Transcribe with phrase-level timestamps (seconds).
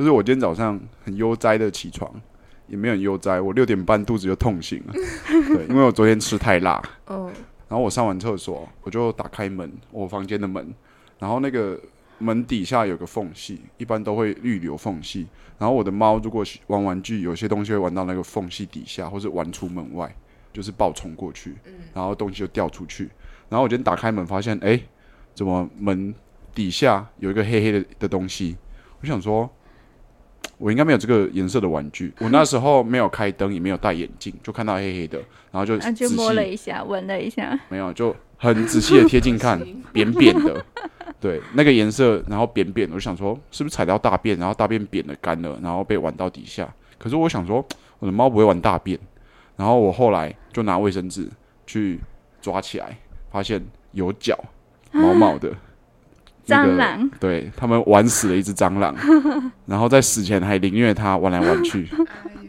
[0.00, 2.10] 就是我今天早上很悠哉的起床，
[2.68, 4.94] 也没有很悠哉，我六点半肚子就痛醒了，
[5.28, 7.30] 对，因为我昨天吃太辣， 哦，
[7.68, 10.72] 然后我上完厕所，我就打开门，我房间的门，
[11.18, 11.78] 然后那个
[12.16, 15.26] 门底下有个缝隙，一般都会预留缝隙。
[15.58, 20.10] 然后我的猫如果玩玩具，有些东西会玩到那个缝隙底下，或是玩出门外，
[20.50, 21.54] 就是暴冲过去，
[21.92, 23.10] 然后东西就掉出去。
[23.50, 24.80] 然后我今天打开门，发现哎，
[25.34, 26.14] 怎么门
[26.54, 28.56] 底下有一个黑黑的的东西？
[29.02, 29.50] 我想说，
[30.60, 32.12] 我应该没有这个颜色的玩具。
[32.20, 35.18] 我那时候没有开灯，也没有戴眼镜，就看到黑黑的，
[35.50, 39.58] 然后就那就摸了一下，闻了一下，没有，就很仔细的贴近看，
[39.92, 40.64] 扁扁的，
[41.18, 46.68] 对，那个颜色，然后扁扁的，我就想说是不是踩到大便，然后大便扁了干了，然后被玩到底下。
[46.98, 47.66] 可是我想说，
[47.98, 48.98] 我的猫不会玩大便，
[49.56, 51.26] 然后我后来就拿卫生纸
[51.66, 51.98] 去
[52.42, 52.96] 抓起来，
[53.30, 54.38] 发现有脚，
[54.92, 55.48] 毛毛的。
[55.48, 55.56] 那个
[56.54, 58.94] 蟑螂，对他们玩死了一只蟑螂，
[59.66, 61.88] 然后在死前还凌虐它，玩来玩去，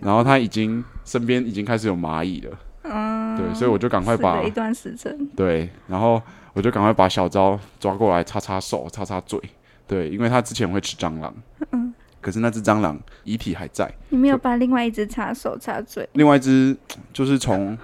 [0.02, 6.22] 然后它已经身边已经开始有蚂蚁了，嗯，对，所以我就赶快把一段时辰，对，然后
[6.54, 9.40] 我就赶快把小昭抓过来擦擦手、擦擦嘴，
[9.88, 11.34] 对，因为他之前会吃蟑螂，
[11.72, 16.76] 嗯，可是那只蟑螂遗体还在，你没有把另外一只擦手擦嘴，另外一只
[17.14, 17.78] 就是从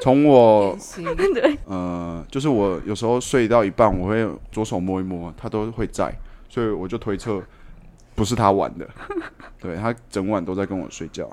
[0.00, 0.76] 从我
[1.34, 6.12] 对，呃，就是我有时候睡到一半，我会左手摸一摸，它都会在，
[6.48, 7.42] 所以我就推测
[8.14, 8.88] 不是他玩的，
[9.60, 11.28] 对他整晚都在跟我睡觉，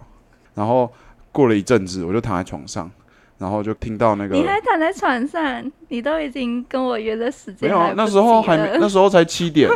[0.55, 0.91] 然后
[1.31, 2.89] 过了一阵子，我就躺在床上，
[3.37, 9.69] 然后就听到那个你还躺在床上，你都已经跟我约了时间，没有那时候，还没那时候才七点，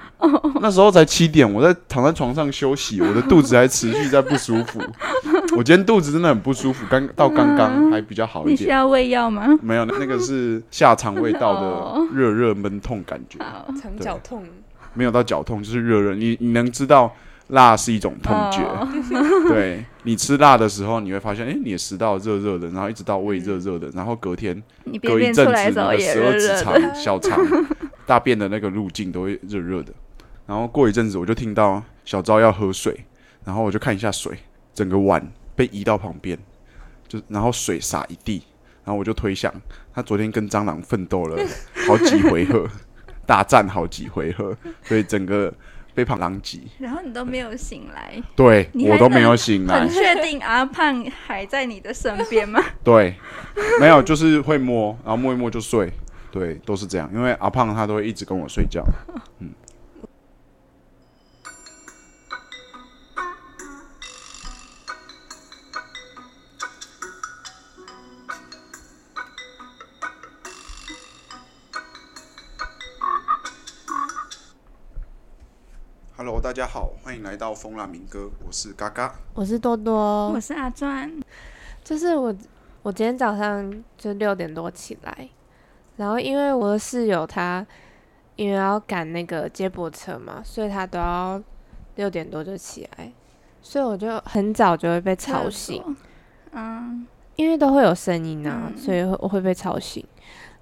[0.60, 4.80] 那时候才七点，我在躺在床上休息，我的肚子还持续在不舒服。
[5.56, 9.46] 我今天肚子真的很不舒服，刚到刚刚还比较好一点，你需要喂药吗？
[9.62, 13.38] 没有，那那个是下肠胃道的哦 热热闷痛感觉，
[13.80, 14.44] 肠绞痛，
[14.94, 16.14] 没有到绞痛，就是热热。
[16.14, 17.14] 你你能知道
[17.48, 18.88] 辣是一种痛觉，哦。
[19.48, 27.38] 对你吃辣的时候，你会发现，哎、你的食道热热的，然后一直到胃热热的，然后隔天你便隔一阵子，你的时候也十二指肠、小肠、
[28.06, 29.92] 大便的那个路径都会热热的。
[30.46, 33.04] 然后过一阵子，我就听到小昭要喝水，
[33.44, 34.36] 然后我就看一下水，
[34.74, 35.24] 整个碗
[35.54, 36.38] 被移到旁边，
[37.08, 38.42] 就然后水洒一地，
[38.84, 39.52] 然后我就推想，
[39.94, 41.36] 他昨天跟蟑螂奋斗了
[41.86, 42.68] 好几回合，
[43.26, 45.52] 大战好几回合，所以整个
[45.94, 46.68] 被胖狼挤。
[46.78, 52.62] 然后你都没有醒来，对我都没有醒来很，确定阿胖还在你的身边吗？
[52.82, 53.14] 对，
[53.78, 55.92] 没有，就是会摸，然后摸一摸就睡，
[56.30, 57.10] 对，都是这样。
[57.12, 58.84] 因为阿胖他都会一直跟我睡觉。
[59.40, 59.50] 嗯。
[76.24, 79.12] Hello，大家好，欢迎来到风浪民歌，我是嘎嘎。
[79.34, 81.12] 我是多多我，是阿专，
[81.82, 82.32] 就是我，
[82.82, 85.28] 我今天早上就六点多起来，
[85.96, 87.66] 然后因为我的室友他
[88.36, 91.42] 因为要赶那个接驳车嘛，所以他都要
[91.96, 93.12] 六点多就起来，
[93.60, 95.82] 所以我就很早就会被吵醒，。
[96.52, 97.04] 嗯，
[97.34, 100.06] 因为都会有声音啊，嗯所以会我会被吵醒。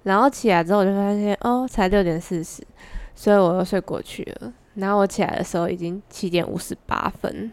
[0.01, 2.65] 然后起来之后，我就发现哦，才六点四十，
[3.13, 4.51] 所以我又睡过去了。
[4.75, 7.51] 然后我起来的时候已经七点五十八分，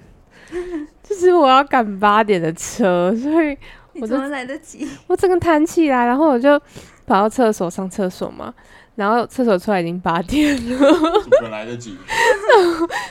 [1.02, 3.56] 就是我要赶八点的车，所以
[3.94, 4.86] 我怎么来得及？
[5.06, 6.58] 我整个弹起来，然后我就
[7.06, 8.54] 跑到厕所上厕所嘛，
[8.94, 10.78] 然后厕所出来已经八点了，
[11.30, 11.96] 怎么来得及？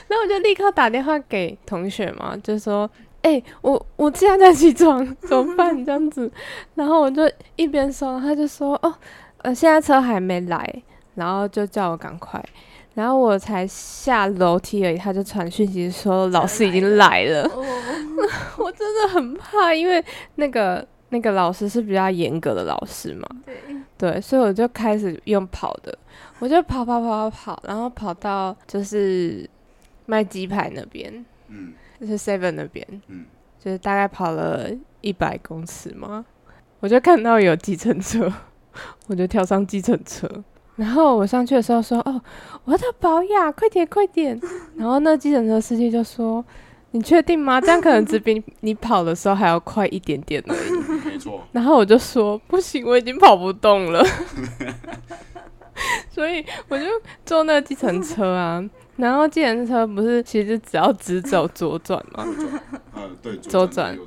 [0.08, 2.88] 然后我就立刻打电话给同学嘛，就说
[3.22, 6.30] ：“哎、我我现在在起床， 怎么办？”这样子，
[6.74, 8.94] 然后我就一边说，他就说：“哦，
[9.38, 10.82] 呃，现在车还没来。”
[11.14, 12.40] 然后就叫我赶快，
[12.98, 17.44] 然后我才下楼梯而已，他就传讯息说老师已经来了。
[17.44, 17.64] 哦，
[18.58, 20.04] 我真的很怕，因为
[20.34, 23.54] 那个那个老师是比较严格的老师嘛，对，
[23.96, 25.96] 对，所以我就开始用跑的，
[26.40, 29.48] 我就跑跑跑跑跑，然后跑到就是
[30.06, 31.74] 卖鸡排那边，嗯。
[32.00, 33.26] 就是 Seven 那边，嗯，
[33.58, 36.24] 就是大概跑了一百公尺嘛，
[36.78, 38.32] 我就看到有计程车，
[39.08, 40.28] 我就跳上计程车。
[40.78, 42.20] 然后我上去的时候说：“哦，
[42.64, 44.40] 我要到保雅，快点快点！”
[44.78, 46.44] 然后那计程车司机就说
[46.92, 47.60] ：“你确定吗？
[47.60, 50.70] 这样可能只比你跑的时候还要快一点点而已。”
[51.04, 51.42] 没错。
[51.50, 54.04] 然后我就说不行，我已经跑不动了，
[56.10, 56.84] 所以我就
[57.26, 58.64] 坐那个计程车啊。
[58.96, 62.24] 然后计程车不是其实只要直走左转嘛，
[62.94, 63.98] 呃，对，左转。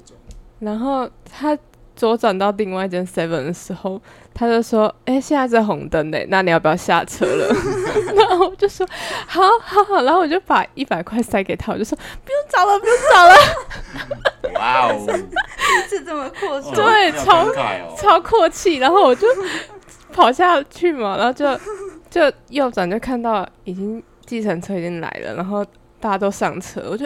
[0.60, 1.58] 然后他
[1.96, 4.02] 左转到另外一间 Seven 的时候，
[4.34, 7.48] 他就说：“哎、现在是红灯嘞，那你要不要下车了？”
[8.16, 8.88] 然后我就说
[9.28, 13.34] ：“好好好。”然后我就把一百块塞给他，我就说：“不用找了，不用找了。
[14.60, 15.06] 哇哦，
[15.88, 16.74] 是这么阔绰。
[16.74, 17.54] 对超哦”
[18.00, 18.78] 超阔气。
[18.78, 19.28] 然后我就
[20.12, 21.46] 跑下去嘛，然后就
[22.10, 25.64] 就右转就看到已经计程车已经来了，然后
[26.00, 27.06] 大家都上车，我就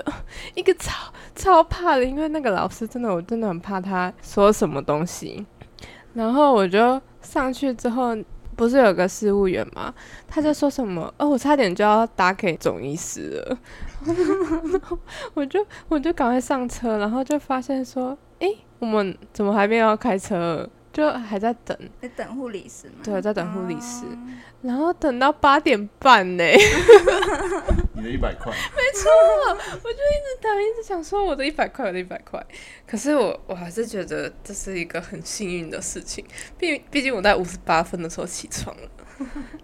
[0.53, 0.93] 一个超
[1.35, 5.45] 超怕的，因为那个老师真的我真的很怕他说什么东西。
[6.15, 8.17] 然后我就上去之后，
[8.55, 9.93] 不是有个事务员吗？
[10.27, 13.57] 他就说什么，哦，我差点就要打给总医师了。
[15.33, 20.67] 我就我就赶快上车，然后就发现说，诶，我们怎么还没有要开车？
[20.93, 22.93] 就还在等，在等护理师吗？
[23.03, 24.17] 对在等护理师哦
[24.61, 26.43] 然后等到八点半呢，
[27.95, 29.09] 你的一百块，没错，
[29.49, 32.45] 我就一直等一直想说我的一百块，我的一百块。
[32.85, 36.25] 可是我我还是觉得这是一个很幸运的事情，
[36.57, 38.89] 毕毕竟我在五十八分的时候起床了。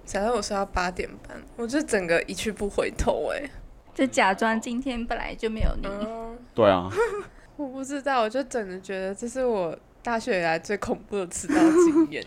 [0.06, 3.50] 假如我说要八点半，我就整个一去不回头哎、
[3.94, 5.86] 就假装今天本来就没有你。
[5.86, 6.90] 嗯，对啊，
[7.58, 12.26] 我不知道，我就真的觉得这是我大学以来最恐怖的迟到经验，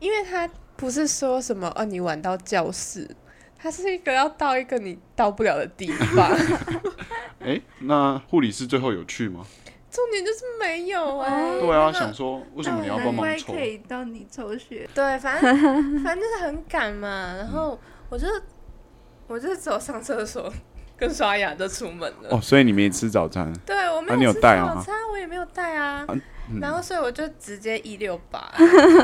[0.00, 3.08] 因为他不是说什么哦你晚到教室，
[3.58, 6.30] 它是一个要到一个你到不了的地方，
[7.40, 9.44] 哎，那护理师最后有去吗？
[9.90, 13.60] 重点就是没有哎、对啊，想说为什么你要帮忙抽可？
[13.60, 15.56] 以到你抽血，对，反正
[16.04, 17.78] 反正就是很赶嘛，然后
[18.10, 18.26] 我就
[19.26, 20.52] 我就只有上厕所
[20.98, 22.28] 跟刷牙就出门了。
[22.30, 23.50] 哦，所以你没吃早餐？
[23.64, 26.04] 对我没有吃早餐，我也没有带啊。
[26.08, 26.20] 嗯
[26.60, 28.52] 然后所以我就直接一六八，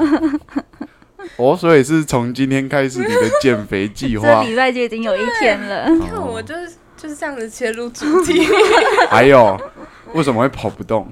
[1.36, 5.88] 哦，所以是从今天开始你的减肥计这划，礼拜就已经有一天了。
[5.88, 8.46] 你看我就是就是这样子切入主题。
[9.10, 9.58] 还有
[10.14, 11.10] 为什么会跑不动？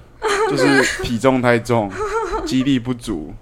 [0.51, 1.91] 就是体重太重，
[2.45, 3.33] 肌力不足。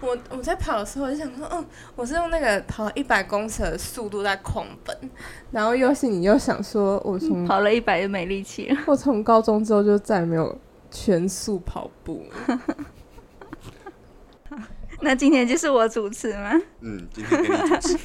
[0.00, 1.64] 我我在跑的时候，我就想说，嗯，
[1.96, 4.94] 我是用那个跑一百公尺的速度在狂奔，
[5.50, 8.76] 然后又是你又想说，我从跑了一百就没力气了。
[8.86, 10.58] 我从高中之后就再也没有
[10.90, 12.22] 全速跑步。
[15.04, 16.58] 那今天就是我主持吗？
[16.80, 17.98] 嗯，今天给你主持。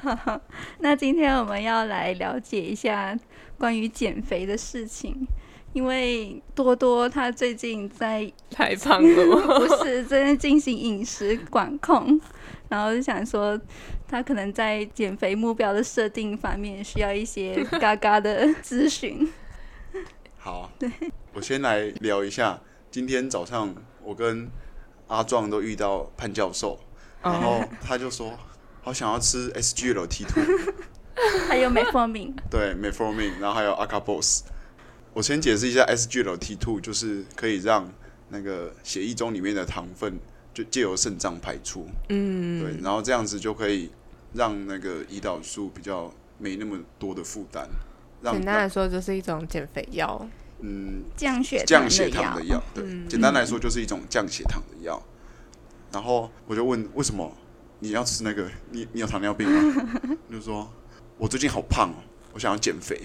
[0.80, 3.14] 那今天我们要来了解一下
[3.58, 5.26] 关于减肥的事情，
[5.74, 9.58] 因为多多他最近在太胖了吗？
[9.60, 12.18] 不是正在进行饮食管控，
[12.70, 13.60] 然后就想说
[14.08, 19.30] 他可能在减肥目标的设定方面需要一些 嘎嘎的咨询。
[20.38, 20.70] 好，
[21.34, 22.60] 我先来聊一下。
[22.90, 24.48] 今天早上我跟
[25.14, 26.78] 阿壮都遇到潘教授，
[27.22, 28.32] 然后他就说
[28.82, 30.42] 好想要吃 SGLT two，
[31.48, 34.40] 还有美凤敏， 对 Metformin，然后还有 Acapos。
[35.12, 37.88] 我先解释一下 SGLT two，就是可以让
[38.30, 40.18] 那个血液中里面的糖分
[40.52, 43.90] 就借由肾脏排出，嗯，对，然后这样子就可以
[44.32, 47.68] 让那个胰岛素比较没那么多的负担，
[48.24, 50.28] 简单来说就是一种减肥药。
[50.66, 55.00] 嗯降血糖的降血糖药的药，对，嗯简单来说就是一种降血糖的药。
[55.92, 57.30] 然后我就问为什么
[57.80, 58.48] 你要吃那个？
[58.70, 59.88] 你你有糖尿病吗？
[60.32, 60.68] 就说
[61.18, 62.00] 我最近好胖哦，
[62.32, 62.98] 我想要减肥。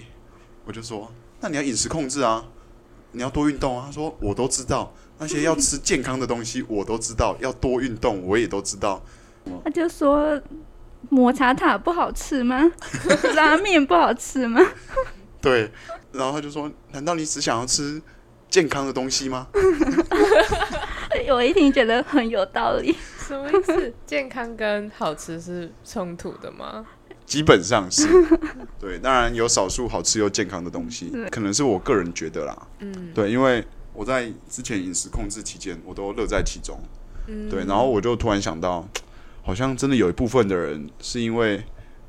[0.64, 2.44] 我就说那你要饮食控制啊，
[3.12, 3.84] 你要多运动啊。
[3.86, 9.02] 他说我都知道那些要吃健康的东西， 我都知道，要多运动我也都知道。
[9.64, 10.40] 他就说
[11.08, 12.70] 抹茶塔不好吃吗？
[13.36, 14.60] 拉面不好吃吗？
[15.40, 15.70] 对，
[16.12, 18.00] 然后他就说难道你只想要吃
[18.48, 19.46] 健康的东西吗？
[21.30, 22.96] 我一听觉得很有道理。
[23.18, 23.94] 什么意思？
[24.06, 26.84] 健康跟好吃是冲突的吗？
[27.24, 28.08] 基本上是，
[28.80, 36.76] 对，当然有少数好吃又健康的东西，可能是我个人觉得啦，嗯对，因为我在之前饮食控制期间，我都乐在其中，
[37.28, 38.84] 嗯，对，然后我就突然想到，
[39.42, 41.62] 好像真的有一部分的人是因为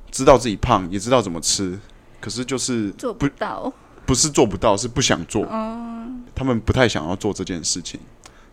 [0.10, 1.78] 知道自己胖，也知道怎么吃，
[2.20, 3.72] 可是就是做不不到，
[4.12, 7.98] 不是做不到，是不想做，嗯，他们不太想要做这件事情。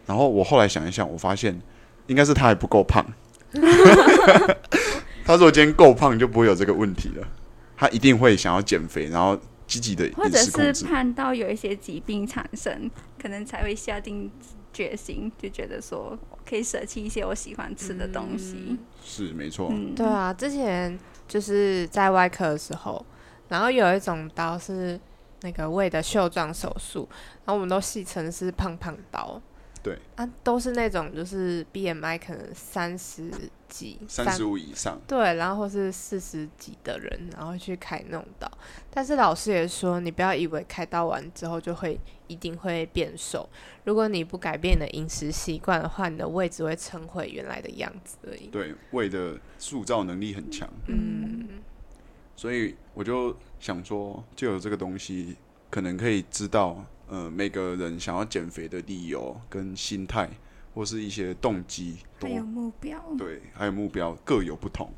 [0.06, 1.60] 然后我后来想一想，我发现
[2.06, 3.04] 应该是他还不够胖。
[5.26, 7.26] 他如果今天够胖，就不会有这个问题了。
[7.76, 9.36] 他一定会想要减肥，然后
[9.66, 10.84] 积极的饮或者是食控制。
[10.84, 12.88] 看到有一些疾病产生，
[13.20, 14.30] 可能才会下定
[14.72, 16.16] 决心，就觉得说
[16.48, 18.78] 可以舍弃一些我喜欢吃的东西。
[19.02, 20.96] 是没错，嗯，对啊，之前
[21.26, 23.04] 就是在外科的时候，
[23.48, 25.00] 然后有一种刀是
[25.42, 27.08] 那个胃的袖状手术，
[27.44, 29.40] 然后我们都戏称是胖胖刀。
[29.80, 33.30] 对啊，都是那种就是 BMI 可能三十
[33.68, 35.00] 几、三十五以上。
[35.06, 38.50] 对，然后或是四十几的人，然后去开那种刀。
[38.90, 43.48] 但是老师也说，你不要以为开刀完之后就会一定会变瘦。
[43.84, 48.48] 如果你不改变你的饮食习惯的话，你的胃只会撑回原来的样子而已。
[48.48, 51.60] 对，胃的塑造能力很强，嗯，
[52.34, 55.36] 所以我就想说，就有这个东西，
[55.70, 60.28] 可能可以知道，呃，每个人想要减肥的理由跟心态，
[60.74, 64.92] 或是一些动机，都还有目标，对，还有目标各有不同。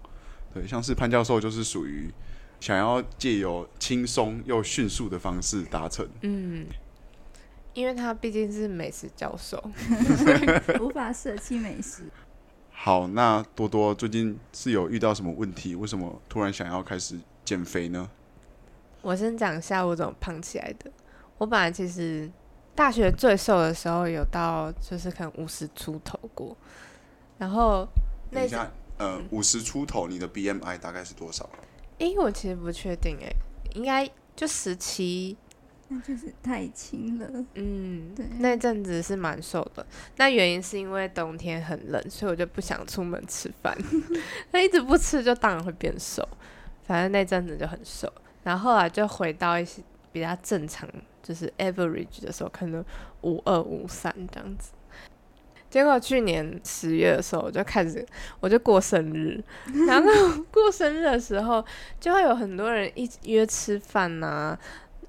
[0.52, 2.10] 对，像是潘教授就是属于
[2.58, 6.06] 想要借由轻松又迅速的方式达成。
[6.22, 6.66] 嗯，
[7.72, 9.62] 因为他毕竟是美食教授，
[10.82, 12.02] 无法舍弃美食。
[12.70, 15.74] 好，那多多最近是有遇到什么问题？
[15.74, 18.10] 为什么突然想要开始减肥呢？
[19.02, 20.90] 我先讲一下我怎么胖起来的。
[21.38, 22.30] 我本来其实
[22.74, 26.56] 大学最瘦的时候有到就是可能五十出头过，
[27.38, 27.88] 然后
[28.30, 31.48] 那等一下，呃，五十出头，你的 BMI 大概是多少？
[31.98, 33.34] 诶，我其实不确定诶，
[33.74, 35.36] 应该就十七，
[35.88, 39.86] 那就是太轻了，嗯，对那阵子是蛮瘦的。
[40.16, 43.76] 那原因是因为冬天很冷，所以我就不想出门吃饭。
[44.52, 46.26] 那一直不吃，就当然会变瘦。
[46.84, 49.82] 反正那阵子就很瘦，然后后来就回到一些
[50.12, 50.88] 比较正常，
[51.22, 52.84] 就是 average 的时候，可能
[53.22, 54.72] 五二五三这样子。
[55.68, 58.04] 结果去年十月的时候，我就开始
[58.40, 59.40] 我就过生日，
[59.86, 60.10] 然后
[60.50, 61.64] 过生日的时候，
[62.00, 64.58] 就会有很多人一起约吃饭呐、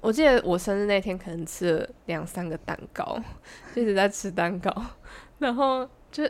[0.00, 3.18] 我记得我生日那天可能吃了两三个蛋糕，
[3.74, 4.72] 一直在吃蛋糕，
[5.38, 6.22] 然后就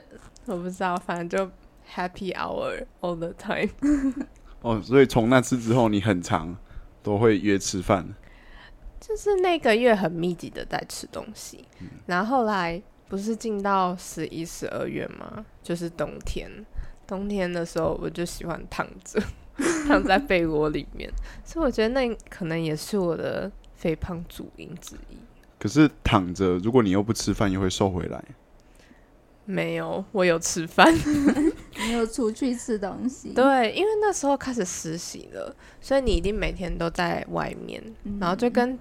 [0.47, 1.51] 我不知道，反正就
[1.95, 3.69] happy hour all the time。
[4.63, 6.57] 哦，所以从那次之后，你很长
[7.03, 8.07] 都会约吃饭。
[9.01, 11.67] 就是那个月很密集的在吃东西，
[12.07, 15.45] 然后后来不是进到十一、十二月吗？
[15.63, 16.49] 就是冬天，
[17.07, 19.21] 冬天的时候我就喜欢躺着，
[19.89, 21.11] 躺在被窝里面，
[21.45, 25.17] 所以我觉得那可能也是我的肥胖主因之一。
[25.59, 28.25] 可是躺着，如果你又不吃饭，又会瘦回来。
[29.53, 30.93] 没有，我有吃饭。
[31.79, 33.31] 没有出去吃东西。
[33.35, 38.79] 对，因为那时候开始实习了，所以你一定每天都在外面，嗯然后就跟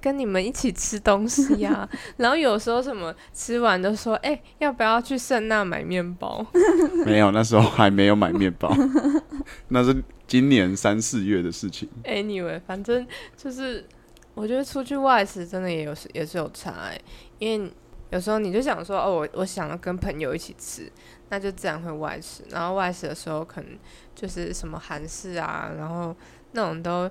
[0.00, 1.88] 跟你们一起吃东西呀、
[2.18, 6.46] 然后有时候什么吃完就说，哎、要不要去圣纳买面包？
[7.06, 8.70] 没有，那时候还没有买面包，
[9.68, 11.88] 那是今年三四月的事情。
[12.04, 13.86] Anyway，反正就是
[14.34, 17.00] 我觉得出去外食真的也有也是有差、欸，
[17.38, 17.72] 因为
[18.14, 20.88] 有时候你就想说，哦，我我想要跟朋友一起吃，
[21.30, 22.44] 那就自然会外食。
[22.48, 23.70] 然后外食的时候可能
[24.14, 26.14] 就是什么韩式啊，然后
[26.52, 27.10] 那种都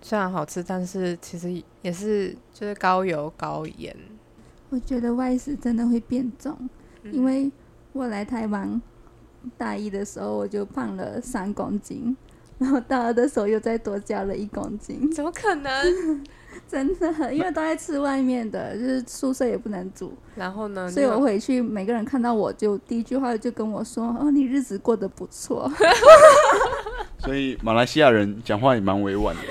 [0.00, 3.94] 虽然好吃，但是其实也是就是高油高盐。
[4.70, 6.56] 我觉得外食真的会变重，
[7.02, 7.52] 嗯因为
[7.92, 8.80] 我来台湾
[9.58, 12.16] 大一的时候我就胖了三公斤，
[12.56, 16.24] 然后大二的时候又再多加了一公斤，怎么可能？
[16.66, 20.90] 真的，因为都在吃外面的，就是宿舍也不能煮，然后呢？
[20.90, 25.70] 所以我回去每个人看到我就第一句话就跟我说：“哦，你日子过得不错。
[27.20, 29.42] 所以马来西亚人讲话也蛮委婉的。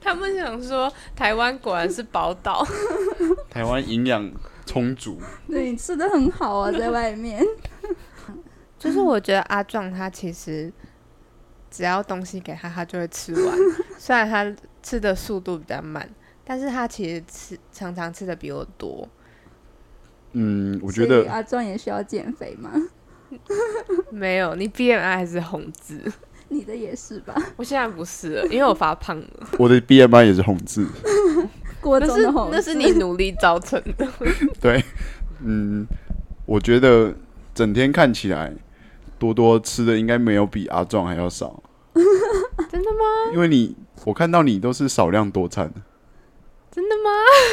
[0.00, 2.66] 他们想说台湾果然是宝岛。
[3.50, 4.30] 台湾营养
[4.66, 7.44] 充足，”对你吃的很好啊，在外面。
[8.78, 10.70] 就是我觉得阿壮他其实
[11.70, 13.58] 只要东西给他，他就会吃完。
[13.96, 14.44] 虽然他
[14.84, 16.08] 吃的速度比较慢，
[16.44, 19.08] 但是他其实吃常常吃的比我多。
[20.34, 22.70] 嗯，我觉得阿壮也需要减肥吗？
[24.12, 26.00] 没有，你 BMI 还是红字，
[26.48, 27.34] 你的也是吧？
[27.56, 29.26] 我现在不是了，因为我发胖了。
[29.58, 30.86] 我的 BMI 也是红字。
[31.80, 34.08] 国那是中的红那是你努力造成的。
[34.60, 34.82] 对，
[35.40, 35.86] 嗯，
[36.46, 37.14] 我觉得
[37.54, 38.52] 整天看起来
[39.18, 41.62] 多多吃的应该没有比阿壮还要少，
[41.94, 43.32] 真的吗？
[43.34, 45.72] 因为你我看到你都是少量多餐。
[46.70, 47.10] 真的吗？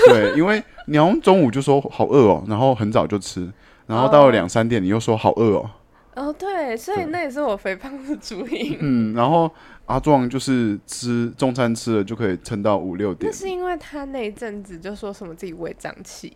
[0.08, 3.48] 对，因为你好像中午就说好饿哦，然后很早就吃，
[3.86, 5.70] 然后到了哦两三点你又说好饿哦，
[6.16, 8.78] 哦，对，所以那也是我肥胖的主因。
[8.80, 9.52] 嗯，然后
[9.86, 16.36] 阿壮就是吃中餐吃了就可以撑到五六点那，是因为他那一阵子就说什么自己胃胀气，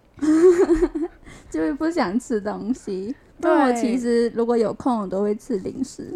[1.49, 3.15] 就是不想吃东西。
[3.41, 6.13] 但我其实如果有空，我都会吃零食。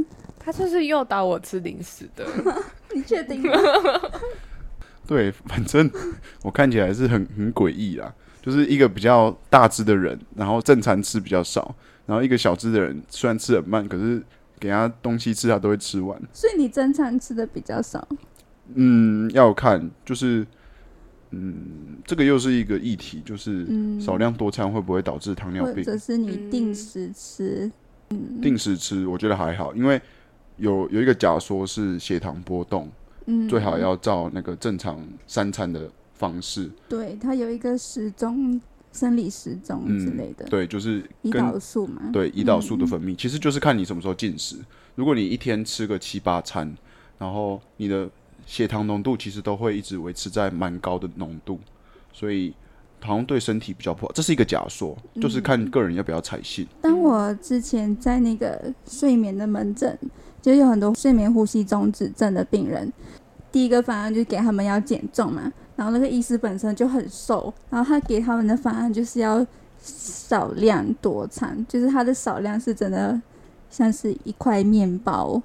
[0.52, 2.26] 他就是诱导我吃零食的。
[2.94, 3.54] 你确定吗？
[5.06, 5.90] 对，反正
[6.44, 11.76] 我看起来是很很诡异啊，就是一个比较大只的人，然后正餐吃比较少，
[12.08, 14.22] 然后一个小只的人虽然吃很慢，可是
[14.60, 16.20] 给他东西吃他都会吃完。
[16.34, 18.08] 所以你正餐吃的比较少。
[18.74, 20.46] 嗯，要看就是
[21.32, 25.76] 嗯这个又是一个议题，就是嗯少量多餐会不会导致糖尿病？
[25.76, 27.72] 或者是你嗯定时吃，
[28.42, 30.00] 定时吃，我觉得还好，因为
[30.60, 32.90] 有有一个假说是血糖波动，
[33.26, 38.60] 嗯，最好要照那个正常三餐的方式，对它有一个时钟、
[38.92, 44.58] 生理时钟之类的，嗯对，就是胰岛素嘛，对胰岛素的分泌，其实就是看你什么时候进食。
[44.96, 46.76] 如果你一天吃个七八餐，
[47.18, 48.10] 然后你的
[48.46, 51.60] 血糖浓度其实都会一直维持在蛮高的浓度，
[52.12, 52.54] 所以
[53.00, 54.12] 好像对身体比较不好。
[54.12, 56.68] 这是一个假说，就是看个人要不要采信。
[56.82, 59.98] 当我之前在那个睡眠的门诊，
[60.42, 62.92] 就有很多睡眠呼吸中止症的病人，
[63.52, 69.46] 第一个方案就是给他们要减重嘛，然后那个医师本身就很瘦，然后他给他们的方案就是要
[69.82, 73.20] 少量多餐，就是他的少量是真的
[73.70, 75.42] 像是一块面包，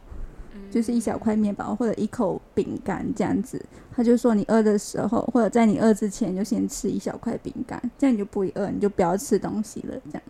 [0.71, 3.65] 就是一小块面包或者一口饼干这样子。
[3.97, 10.23] 他就说你饿的时候，或者在你饿之前就先吃一小块饼干，这样你就不会饿，你就不要吃东西了，这样。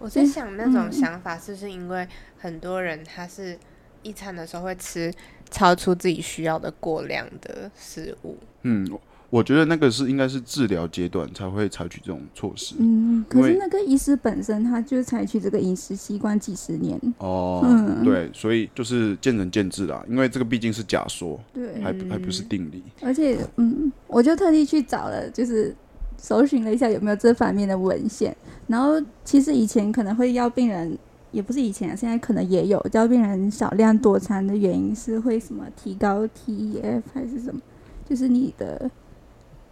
[0.00, 3.56] 我在想那种嗯想法是不是因为很多人他是
[4.02, 5.12] 一餐的时候会吃
[5.50, 12.74] 超出自己需要的过量的食物，嗯，我我觉得那个是应该是治疗阶段才会采取这种措施。
[12.78, 22.82] 嗯，可是那个医师本身他就采取这个饮食习惯几十年，哦，嗯对，所以就是见仁见智啦，因为这个毕竟是假说，对，还不还不是定理。
[23.00, 25.74] 而且嗯，我就特地去找了，就是
[26.16, 30.98] 搜寻了一下有没有这方面的文献，然后其实以前可能会要病人。
[31.32, 37.60] 也不是以前啊，现在可能也有教病人少量多餐的原因是会什么提高 TEF 还是什么，
[38.08, 38.90] 就是你的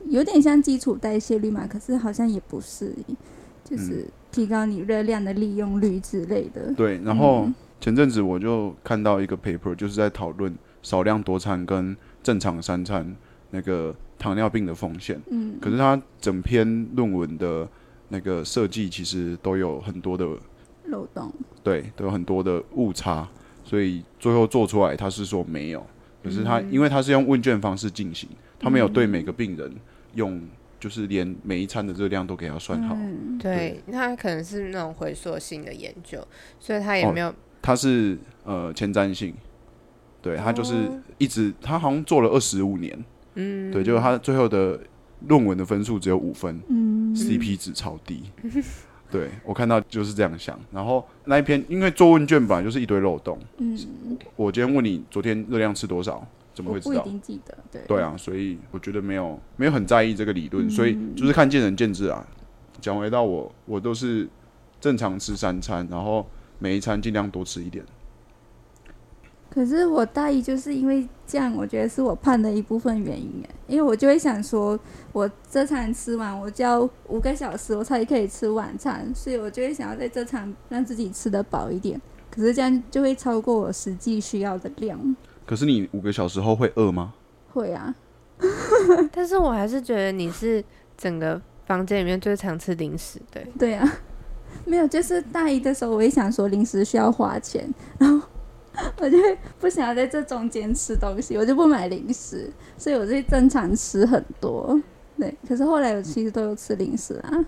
[0.07, 2.93] 有点像基础代谢率嘛，可是好像也不是，
[3.63, 6.73] 就是提高你热量的利用率之类的。
[6.75, 13.17] 对，然后嗯前阵子我就看到一个 paper，就是在讨论少量多餐跟正常三餐
[13.51, 15.21] 那个糖尿病的风险。
[15.31, 17.69] 嗯，可是它整篇论文的
[18.09, 20.27] 那个设计其实都有很多的
[20.87, 21.33] 漏洞。
[21.63, 23.29] 对，都有很多的误差，
[23.65, 25.87] 所以最后做出来他是说没有，
[26.23, 29.73] 可是他、因为他是用问卷方式进行，他没有对每个病人
[30.15, 30.41] 用，
[30.79, 36.27] 就是连每一餐的热量都给他算好，嗯，对，他可能是那种回溯性的研究，
[36.59, 39.35] 所以他也哦没有、他是呃前瞻性，
[40.23, 44.81] 对他就是哦一直他好像做了二十五年，嗯，对，就是他最后的
[45.27, 47.15] 论文的分数只有五分，嗯。
[47.15, 48.23] CP 值超低。
[49.11, 53.77] 对我看到就是这样想，然后那一篇因为做问卷本来就是一堆漏洞，嗯，
[54.37, 57.03] 我今天问你昨天热量吃多少，怎么会知道？
[57.03, 62.27] 定记得，对，对啊，所以我觉得没有没有很在意这个理论，嗯所以就是看见仁见智啊。
[62.81, 64.27] 讲回到我，我都是
[64.81, 66.27] 正常吃三餐，然后
[66.59, 67.85] 每一餐尽量多吃一点。
[69.51, 74.79] 可是我大一就是因为这样，我觉得是我胖的一部分原因哎，因为我就会想说，
[75.13, 82.01] 我这餐吃完，我就要五个小时我才可以吃晚餐，所以我就会想要在这餐让自己吃得饱一点。
[82.31, 87.13] 可是这样就会超过我实际需要的量，可是你五个小时后会饿吗？
[87.53, 87.93] 会啊，
[89.13, 90.63] 但是我还是觉得你是
[90.97, 93.41] 整个房间里面最常吃零食的。
[93.59, 93.85] 对啊，
[94.65, 98.29] 没有，就是大一的时候，我也想说零食需要花钱，然后
[98.99, 99.19] 我就
[99.59, 104.81] 不想要在这中间吃东西，我就不买零食，所以我就会正常吃很多。
[105.19, 107.45] 对，可是后来我其实都有吃零食啊，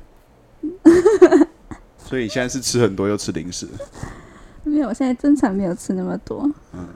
[1.96, 3.66] 所以现在是吃很多又吃零食。
[4.64, 6.48] 没有，我现在正常没有吃那么多。
[6.70, 6.86] 哦，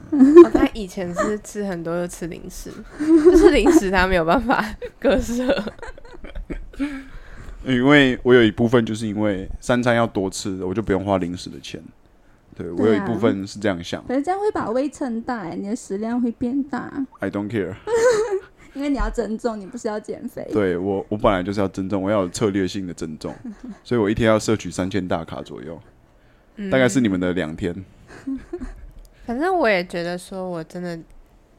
[0.52, 4.64] 他以前是吃很多又吃零食，就是零食他没有办法
[5.00, 5.64] 割舍。
[7.64, 11.82] 因为我有一部分就是因为三餐要多吃，我就不用花零食的钱。
[12.56, 16.90] 对我有一部分是这样想可是这样会把胃撑大、欸，你的食量会变大
[17.20, 17.74] ，，I don't care。
[18.72, 20.46] 因为你要增重，你不是要减肥。
[20.52, 23.34] 对我，我本来就是要增重，我要有策略性的增重，
[23.84, 25.80] 所以我一天要摄取三千大卡左右，
[26.70, 27.74] 大概是你们的两天。
[29.24, 30.96] 反正我也觉得说，我真的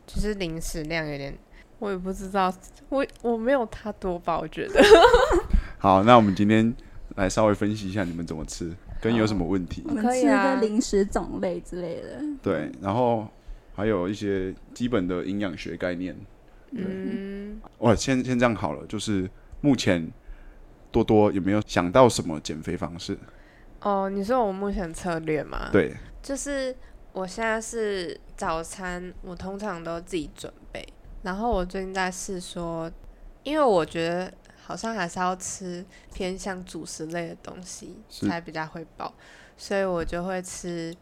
[0.06, 1.36] 就是零食量有点，
[1.80, 2.54] 我也不知道，
[2.90, 4.84] 我我没有他多吧，我觉得。
[5.80, 6.72] 好，那我们今天
[7.16, 8.72] 来稍微分析一下你们怎么吃，
[9.08, 9.94] 跟有什么问题我。
[9.94, 12.22] 们吃可以啊个零食种类之类的。
[12.42, 13.28] 对，然后
[13.74, 16.16] 还有一些基本的营养学概念。
[16.72, 19.30] 嗯，哇，先先这样好了，就是
[19.62, 20.12] 目前
[20.92, 23.18] 多多有没有想到什么减肥方式？
[23.82, 26.76] 哦，你说我目前策略吗？，对，就是
[27.14, 30.86] 我现在是早餐，我通常都自己准备。
[31.24, 32.92] 然后我最近在试说，
[33.44, 34.34] 因为我觉得
[34.68, 39.14] 好像还是要吃偏向主食类的东西是才比较会饱，
[39.56, 40.94] 所以我就会吃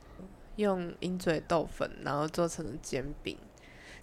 [0.58, 3.36] 用鹰嘴豆粉，然后做成煎饼。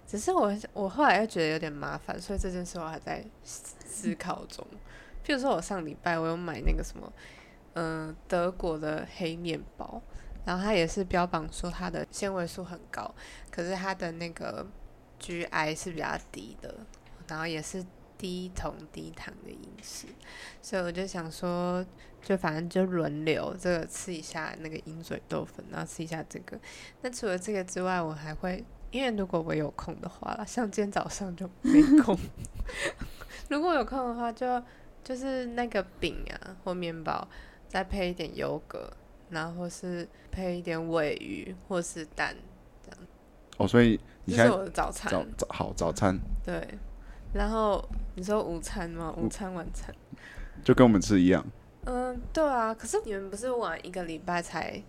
[0.05, 4.67] 只是我我后来又觉得有点麻烦，所以这件事我还在思思考中。
[5.25, 7.13] 譬如说，我上礼拜我有买那个什么，
[7.75, 10.01] 嗯、德国的黑面包，
[10.43, 13.15] 然后它也是标榜说它的纤维素很高，
[13.49, 14.67] 可是它的那个
[15.21, 16.75] GI 是比较低的，
[17.29, 17.81] 然后也是
[18.23, 20.07] 低酮低糖的饮食，
[20.61, 21.85] 所以我就想说，
[22.21, 26.57] 就反正就轮流这个吃一下那个鹰嘴豆粉，然后吃一下这个。
[27.01, 32.17] 那除了这个之外，我还会，因为如果我有空的话啦，像今天早上就没空。
[33.49, 34.63] 如果有空的话就，
[35.03, 37.27] 就是那个饼啊或面包，
[37.67, 38.89] 再配一点优格，
[39.31, 42.33] 然后是配一点尾鱼或是蛋
[42.81, 42.99] 这样，
[43.57, 45.11] 哦，所以你现在这是我的早餐。
[45.11, 46.65] 早早好早餐对，
[47.33, 47.83] 然后
[48.15, 49.13] 你说午餐吗？
[49.17, 49.93] 午餐、晚餐。
[50.63, 51.43] 就跟我们吃一样，
[51.85, 54.81] 嗯，对啊，可是你们不是晚一个礼拜才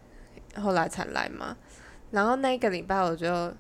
[0.57, 1.57] 后来才来吗？
[2.12, 3.52] 然后那一个礼拜我就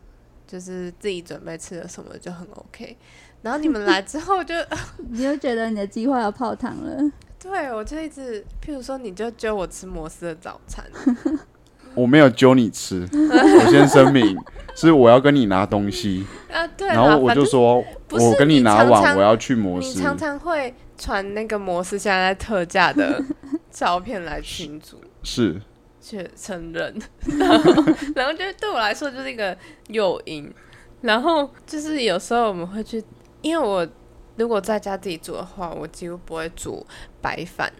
[0.46, 2.96] 就是自己准备吃了什么就很 OK，
[3.42, 4.54] 然后你们来之后就
[5.10, 7.10] 你就觉得你的计划要泡汤了。
[7.40, 10.84] 对我就一直，譬如说你就揪我吃摩斯的早餐，
[11.94, 14.36] 我没有揪你吃， 我先声明
[14.74, 23.22] 是我要跟你拿东西，啊对啦，然后我就说我跟你拿碗，常常我要去摩斯，你常常会传那个摩斯现在在特价的
[23.70, 25.00] 照片来群组。
[25.22, 25.60] 是。
[26.06, 26.94] 去承认，
[27.38, 27.82] 然 后
[28.14, 29.56] 然后就是对我来说就是一个
[29.88, 30.52] 诱因，
[31.00, 33.02] 然后就是有时候我们会去，
[33.40, 33.88] 因为我
[34.36, 36.86] 如果在家自己煮的话，我几乎不会煮
[37.22, 37.72] 白饭，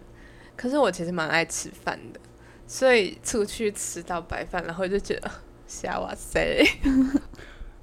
[0.56, 2.20] 可是我其实蛮爱吃饭的，
[2.66, 5.30] 所以出去吃到白饭，然后就觉得
[5.66, 6.62] 瞎哇塞，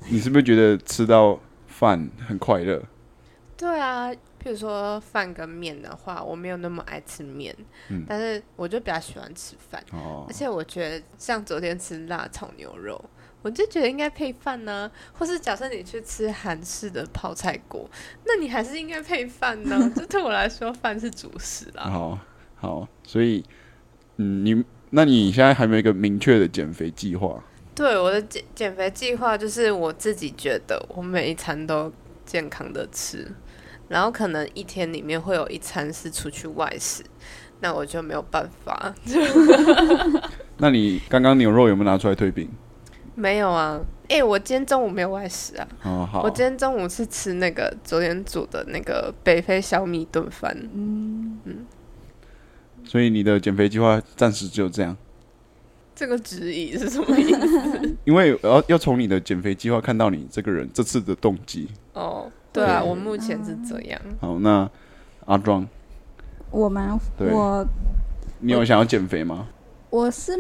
[0.10, 2.84] 你是不是觉得吃到饭很快乐？
[3.58, 4.12] 对啊。
[4.44, 7.56] 譬如说饭跟面的话，我没有那么爱吃面，
[7.90, 9.80] 嗯但是我就比较喜欢吃饭。
[9.92, 13.00] 哦而，且我觉得像昨天吃辣炒牛肉，
[13.44, 17.88] 我就觉得应该配饭呢、或是假设你去吃韩式的泡菜锅，
[18.26, 21.84] 那你还是应该配饭呢、这对我来说，饭是主食啦。
[21.84, 22.18] 好
[22.56, 23.46] 好，所以
[24.22, 27.44] 嗯，你那你现在还没有一个明确的减肥计划？
[27.74, 31.92] 对我的减减肥计划就是我自己觉得我每一餐都
[32.26, 33.26] 健康的吃，
[33.88, 37.02] 然后可能一天里面会有一餐是出去外食，
[37.62, 38.94] 那我就没有办法。
[40.58, 42.48] 那你刚刚牛肉有没有拿出来退冰？
[43.16, 43.80] 没有啊，
[44.10, 45.68] 诶，我今天中午没有外食啊。
[45.84, 51.66] 哦，好我，今天中午是吃那个昨天煮的那个北非小米炖饭，嗯嗯，
[52.84, 54.96] 所以你的减肥计划暂时只有这样，
[55.96, 57.96] 这个质疑是什么意思？
[58.06, 61.68] 因为我要要从你的减肥计划看到你这个人这次的动机。
[61.94, 64.02] 哦，对啊，对我目前是这样。
[64.20, 64.70] 好，那
[65.26, 65.68] 阿庄，
[66.50, 67.00] 我吗？
[67.20, 67.66] 我
[68.40, 69.48] 你有想要减肥吗？
[69.90, 70.32] 我是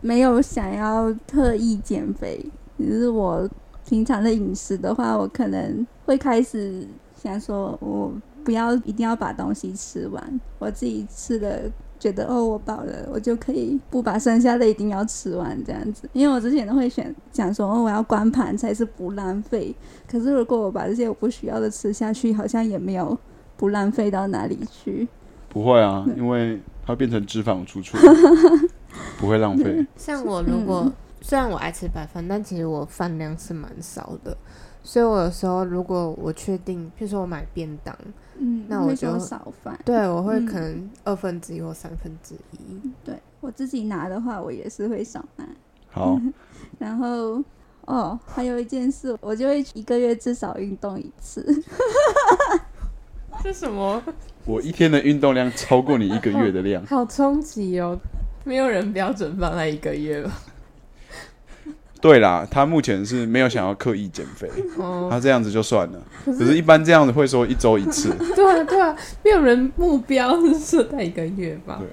[0.00, 2.44] 没有想要特意减肥，
[2.78, 3.48] 只是我
[3.88, 6.86] 平常的饮食的话，我可能会开始
[7.20, 8.12] 想说，我
[8.44, 16.08] 不要一定要把东西吃完，我自己吃了觉得哦我饱了，我就可以不把剩下的一定要吃完这样子。
[16.12, 19.74] 因为我之前都会选想说，哦我要光盘才是不浪费，
[20.10, 23.16] 可是如果我把这些我不需要的吃下去，好像也没有
[23.56, 25.06] 不浪费到哪里去。
[25.48, 27.98] 不会啊，因为它变成脂肪出出，
[29.18, 29.84] 不会浪费。
[29.96, 34.36] 像我如果、虽然我爱吃白饭，但其实我饭量是蛮少的，
[34.84, 37.92] 所以我有时候如果我确定，譬如说我买便当，
[38.40, 39.78] 嗯，那我就少饭。
[39.84, 42.80] 对我会嗯可能二分之一或三分之一。
[43.04, 45.46] 对我自己拿的话，我也是会少拿。
[45.90, 46.18] 好，
[46.78, 47.42] 然后
[47.86, 51.62] 哦，还有一件事，我就会一个月至少运动一次。
[53.42, 54.02] 这什么？
[54.46, 56.84] 我一天的运动量超过你一个月的量。
[56.86, 57.98] 好冲击哦！
[58.44, 60.32] 没有人标准放在一个月吧？
[62.00, 66.02] 对啦，他目前是没有想要刻意减肥，哦，他这样子就算了。
[66.24, 68.10] 可是，一般这样子会说一周一次。
[68.34, 71.88] 对啊，对啊，没有人目标是设在一个月吧对？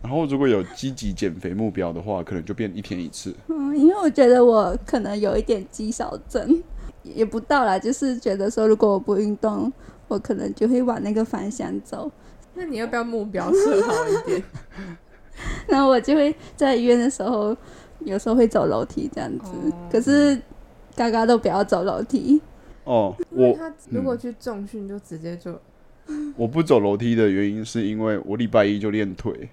[0.00, 3.34] 然后，如果有积极减肥目标的话，可能就变一天一次。
[3.48, 6.62] 嗯，因为我觉得我可能有一点肌少症，
[7.02, 9.72] 也不到啦，就是觉得说，如果我不运动，
[10.06, 12.08] 我可能就会往那个方向走。
[12.54, 14.42] 那你要不要目标设好一点？
[15.68, 17.56] 然后我就会在医院的时候，
[18.00, 19.50] 有时候会走楼梯这样子。
[19.52, 20.40] 哦可是
[20.96, 22.40] 嘎嘎都不要走楼梯。
[22.84, 25.58] 哦，我因为他如果去重训，就直接就
[26.36, 29.48] 我不走楼梯的原因是因为我礼拜一就练腿，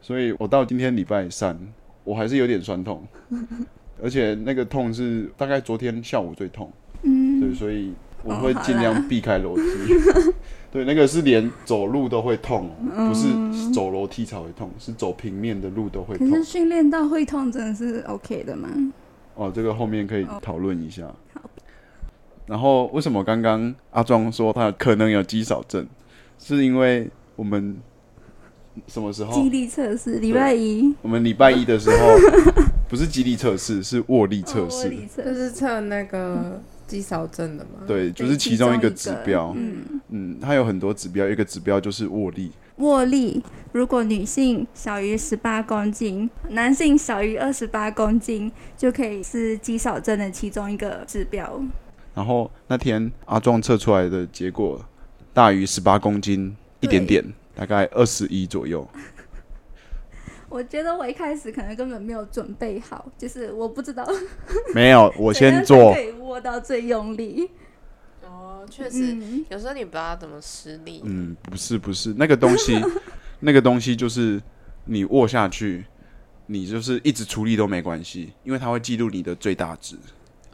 [0.00, 1.58] 所以我到今天礼拜三，
[2.04, 3.02] 我还是有点酸痛，
[4.02, 6.72] 而且那个痛是大概昨天下午最痛，
[7.02, 9.62] 对，嗯，所以我哦会尽量避开楼梯。
[10.70, 16.44] 对，那个是连走路都会痛，嗯不是走楼梯才会痛，是走平面的路都会痛可是。
[16.44, 18.68] 训练到会痛真的是 OK 的吗？
[19.34, 21.10] 哦，这个后面可以讨论一下。
[22.46, 25.86] 然后为什么刚刚阿庄说他可能有肌少症，
[26.38, 27.76] 是因为我们
[28.86, 29.32] 什么时候？
[29.32, 32.16] 肌力测试礼拜一我们礼拜一的时候
[32.88, 34.90] 不是肌力测试，是握力测哦试。
[35.16, 37.82] 就是测那个肌少症的吗？
[37.86, 39.52] 对，就是其中一个指标。
[39.54, 42.50] 嗯，嗯，它有很多指标，一个指标就是握力。
[42.78, 51.60] 握力，如果女性小于十八公斤，男性小于二十八公斤，就可以是肌少症的其中一个指标。
[52.14, 54.84] 然后那天阿壮测出来的结果
[55.32, 57.24] 大于十八公斤一点点，
[57.54, 58.88] 大概二十一左右。
[60.48, 64.08] 我觉得我一开始可能根本没有准备好，就是我不知道
[64.74, 66.00] 没有，我先做可。
[66.00, 67.50] 以握到最用力。
[68.24, 71.02] 哦，确实，嗯，有时候你不知道怎么施力。
[71.04, 72.80] 嗯，不是不是，那个东西，
[73.40, 74.40] 那个东西就是
[74.84, 75.84] 你握下去，
[76.46, 79.96] 你就是一直出力都没关系，因为它会记录你的最大值。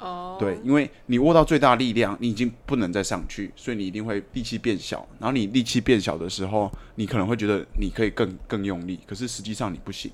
[0.04, 5.06] 哦，对，因为你握到最大力量，你已经不能再上去，所以你一定会力气变小。
[5.18, 10.12] 然后你力气变小的时候，你可能会觉得你可以更更用力，可是实际上你不行。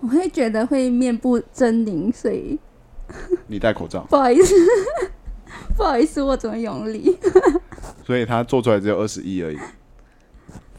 [0.00, 2.58] 我会觉得会面部狰狞，所以
[3.46, 4.54] 你戴口罩， 不好意思，
[5.76, 7.16] 不好意思，我怎么用力？
[8.04, 9.58] 所以他做出来只有二十一而已。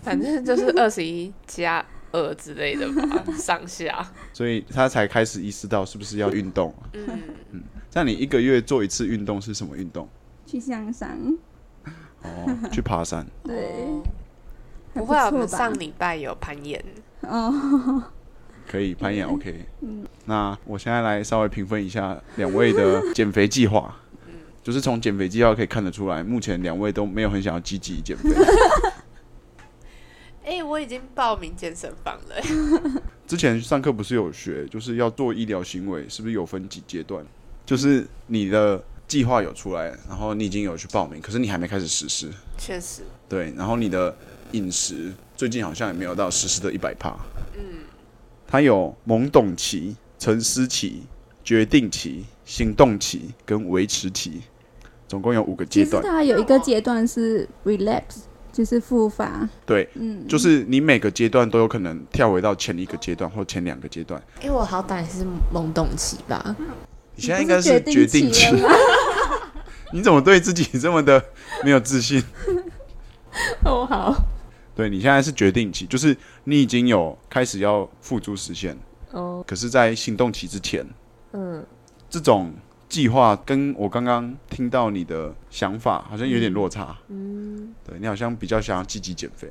[0.01, 4.05] 反正就是二十一加二之类的吧， 上下。
[4.33, 6.73] 所以他才开始意识到是不是要运动。
[6.93, 7.07] 嗯
[7.51, 10.07] 嗯，像你一个月做一次运动是什么运动？
[10.45, 11.09] 去向上，
[12.23, 13.25] 哦，去爬山。
[13.43, 13.85] 对，
[14.93, 16.83] 还不会啊，我们上礼拜有攀岩。
[17.21, 18.03] 哦，
[18.67, 19.65] 可以攀岩 OK。
[19.81, 23.95] 嗯那我现在来稍微评分一下两位的 减肥计划。
[24.61, 28.29] 就是从减肥计划可以看得出来，目前两位都没有很想要积极减肥。
[30.49, 32.43] 哎、我已经报名健身房了、欸。
[33.27, 37.23] 之前上课不是有学，就是要做医疗行为，是不是有分几阶段？
[37.67, 42.27] 就是你的计划有出来，然后你已经有去报名，可是你还没开始实施。
[42.57, 44.17] 确实，对，然后你的
[44.53, 47.15] 饮食最近好像也没有到实施的一百帕。
[47.55, 47.83] 嗯，
[48.47, 51.03] 它有懵懂期、沉思期、
[51.43, 54.41] 决定期、行动期跟维持期，
[55.07, 56.01] 总共有五个阶段。
[56.01, 58.21] 其实它有一个阶段是 relapse，
[58.59, 59.47] 就是复发。
[59.65, 64.21] 对，嗯，就是你每个阶段都有可能跳回到前一个阶段或前两个阶段。
[64.41, 66.53] 因为我好歹是懵懂期吧。
[67.15, 68.47] 你现在应该是决定期？
[69.93, 71.23] 你怎么对自己这么的
[71.63, 72.21] 没有自信？
[73.63, 74.13] 哦，好。
[74.75, 78.77] 对你现在是决定期，就是你已经有开始要付诸实现，
[79.11, 80.85] 哦，可是，在行动期之前，
[81.31, 81.65] 嗯，
[82.09, 82.53] 这种
[82.89, 86.97] 计划跟我刚刚听到你的想法好像有点落差。
[87.07, 89.49] 嗯，对你好像比较想要积极减肥。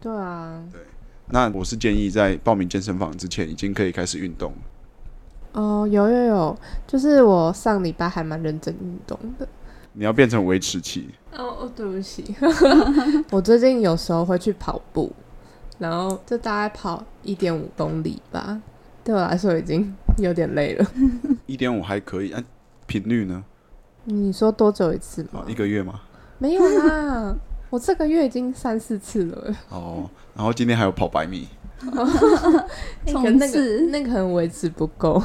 [0.00, 0.62] 对啊。
[0.72, 0.80] 对
[1.28, 4.52] 那我是建议在报名健身房之前，已经可以开始运动。
[5.52, 9.48] 哦，有有有，就是我上礼拜还蛮认真运动的。
[9.94, 12.32] 你要变成维持期，哦哦，对不起，
[13.32, 15.10] 我最近有时候会去跑步，
[15.78, 18.60] 然后就大概跑一点五公里吧，
[19.02, 20.86] 对我来说已经有点累了。
[21.46, 22.44] 一点五还可以，按、
[22.86, 23.44] 频率呢？
[24.04, 25.48] 你说多久一次吗啊，？
[25.48, 26.00] 一个月吗？
[26.38, 27.34] 没有啦，
[27.70, 29.54] 我这个月已经三四次了。
[29.70, 31.48] 哦，然后今天还有跑百米。
[31.80, 31.92] 欸
[33.12, 35.22] 可那个那个可能维持不够。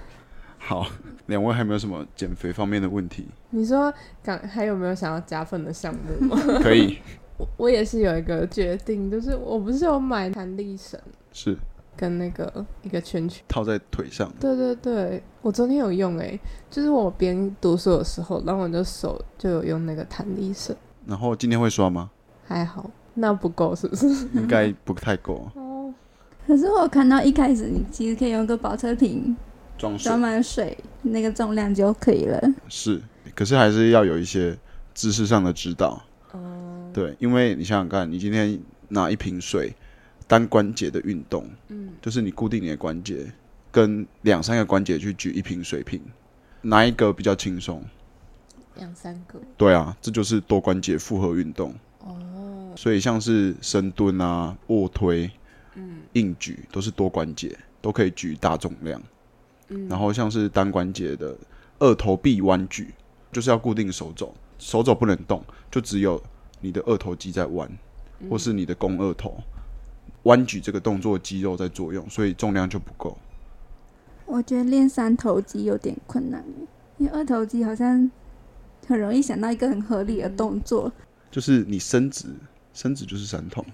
[0.58, 0.86] 好，
[1.26, 3.26] 两位还有没有什么减肥方面的问题？
[3.50, 3.92] 你说
[4.22, 6.36] 刚还有没有想要加分的项目吗？
[6.62, 6.98] 可以，
[7.38, 11.00] 我我也是有一个决定，就是我不是有买弹力绳
[11.32, 11.56] 是
[11.96, 13.42] 跟那个一个圈圈。
[13.48, 14.30] 套在腿上。
[14.38, 16.38] 对对对，我昨天有用诶、
[16.70, 22.10] 就是我边读书的时候，然后我就手就有用那个弹力绳，然后今天会刷吗？
[22.46, 24.06] 还好，那不够是不是？
[24.34, 25.92] 应该不太够， 哦，
[26.46, 29.36] 可是我看到一开始你其实可以用个保测瓶
[29.78, 32.40] 装水装满水，那个重量就可以了。
[32.68, 33.02] 是，
[33.34, 34.56] 可是还是要有一些
[34.94, 36.00] 知识上的指导。
[36.32, 39.74] 哦，对，因为你想想看，你今天拿一瓶水，
[40.26, 43.32] 单关节的运动，嗯，就是你固定你的关节，
[43.70, 46.00] 跟两三个关节去举一瓶水瓶，
[46.62, 47.84] 哪一个比较轻松？
[48.76, 49.40] 两三个。
[49.56, 51.74] 对啊，这就是多关节复合运动。
[52.00, 55.30] 哦，所以像是深蹲啊、卧推、
[55.74, 59.00] 嗯硬举都是多关节，都可以举大重量。
[59.68, 61.36] 嗯，然后像是单关节的
[61.78, 62.92] 二头臂弯举，
[63.30, 66.22] 就是要固定手肘，手肘不能动，就只有
[66.60, 67.70] 你的二头肌在弯，
[68.20, 69.38] 嗯或是你的肱二头
[70.26, 73.16] 弯举这个动作肌肉在作用，所以重量就不够。
[74.26, 76.44] 我觉得练三头肌有点困难，
[76.98, 78.10] 因为二头肌好像
[78.86, 80.92] 很容易想到一个很合理的动作。
[81.30, 82.26] 就是你伸直，
[82.74, 83.64] 伸直就是三头，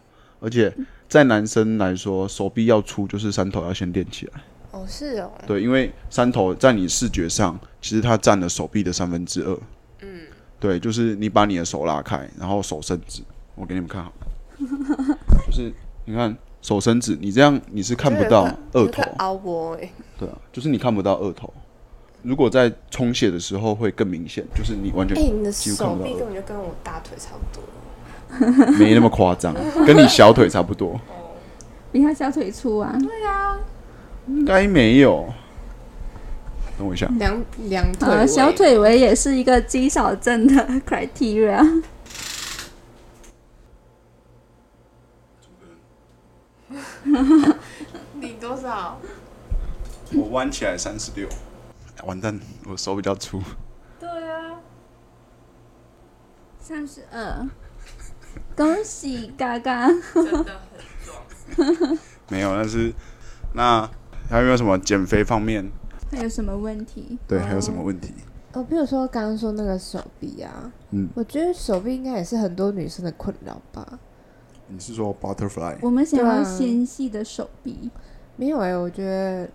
[0.41, 0.75] 而且
[1.09, 4.43] 在男生来说，手臂要粗，就是三头要先练起来。
[4.73, 9.59] 哦是哦，对，因为三头在你视觉上，其实它占了手臂的三分之二。
[10.01, 10.23] 嗯，
[10.59, 13.23] 对，就是你把你的手拉开，然后手伸直，
[13.55, 15.73] 我给你们看好了，就是
[16.05, 21.53] 你看手伸直，你这样你是看不到二头，凹窝哎，对啊，就是你看不到二头。
[22.23, 27.63] 如果在充血的时候会更明显，就是你完全哎，你的手臂根本就跟我大腿差不多。
[28.79, 29.55] 没那么夸张，
[29.87, 30.99] 跟你小腿差不多，
[31.91, 32.97] 比他小腿粗啊。
[32.99, 33.59] 对啊
[34.29, 35.29] 应该没有。
[36.79, 41.83] 等我一下，两两腿呃，围小腿围也是一个肌少症的 criteria。
[48.21, 48.99] 你多少？
[50.15, 51.29] 我弯起来三十六，
[52.05, 53.43] 完蛋，我手比较粗。
[53.99, 54.61] 对啊，
[56.61, 57.49] 三十二，
[58.55, 59.89] 恭喜嘎嘎！
[59.89, 60.61] 真的
[61.55, 61.99] 很壮。
[62.29, 62.93] 没有，但是
[63.55, 63.89] 那
[64.29, 65.71] 还有没有什么减肥方面？
[66.11, 67.19] 还有什么问题？
[67.27, 68.13] 对，还有什么问题？
[68.53, 73.99] 哦，比如说刚刚说那个手臂啊，嗯，我觉得手臂应该也是很多女生的困扰吧。
[74.73, 75.77] 你是说 butterfly？
[75.83, 77.91] 我们想要纤细的手臂。
[78.37, 79.49] 没有哎、我觉得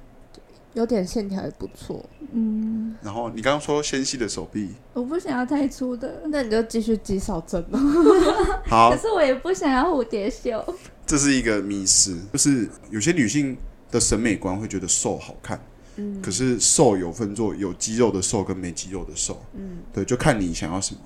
[0.74, 2.06] 有点线条也不错。
[2.32, 7.80] 嗯，然后你刚刚说纤细的手臂，我不想要太粗的，那你就继续肌少症哦。
[8.68, 10.64] 好可，是我也不想要蝴蝶袖。
[11.06, 13.58] 这是一个迷失，就是有些女性
[13.90, 15.60] 的审美观会觉得瘦好看，
[15.96, 21.02] 嗯可是瘦有分作有肌肉的瘦跟没肌肉的瘦，嗯，对，就看你想要什么，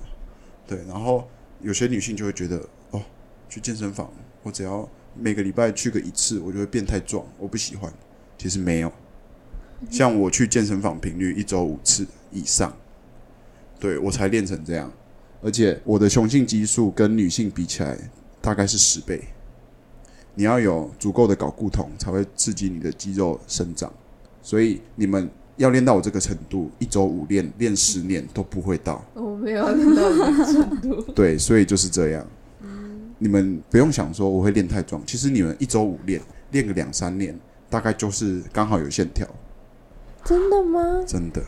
[0.66, 1.26] 对，然后
[1.62, 2.66] 有些女性就会觉得，哦，
[3.52, 4.10] 去健身房，
[4.42, 7.92] 我只要每个礼拜去个一次，我就会变太壮，我不喜欢。
[8.38, 8.90] 其实没有，
[9.90, 12.74] 像我去健身房频率一周五次以上，
[13.78, 14.90] 对我才练成这样，
[15.42, 17.98] 而且我的雄性激素跟女性比起来
[18.40, 19.20] 大概是十倍。
[20.34, 23.92] 你要有足够的睾固酮，才会刺激你的肌肉生长。
[24.40, 29.04] 所以你们要练到我这个程度，一周五练，练十年都不会到。
[29.12, 31.02] 我没有练到这个程度。
[31.12, 32.26] 对，所以就是这样。
[33.22, 37.38] 你们不用想说我会练太壮，其实你们一周五练，练个两三年，
[37.70, 39.24] 大概就是刚好有线条，
[40.24, 41.04] 真的吗？
[41.06, 41.40] 真的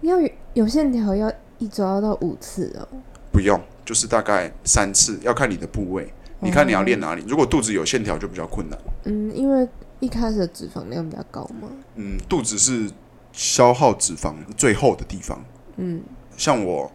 [0.00, 2.88] 要有有线条要一周要到五次哦。
[3.30, 7.22] 不用，就是大概三次，要看你的部位，你看你要练哪里。
[7.28, 8.78] 如果肚子有线条就比较困难。
[9.04, 9.68] 嗯，因为
[10.00, 11.68] 一开始的脂肪量比较高嘛。
[11.96, 12.90] 嗯，肚子是
[13.32, 15.44] 消耗脂肪最后的地方，
[15.76, 16.00] 嗯
[16.38, 16.90] 像我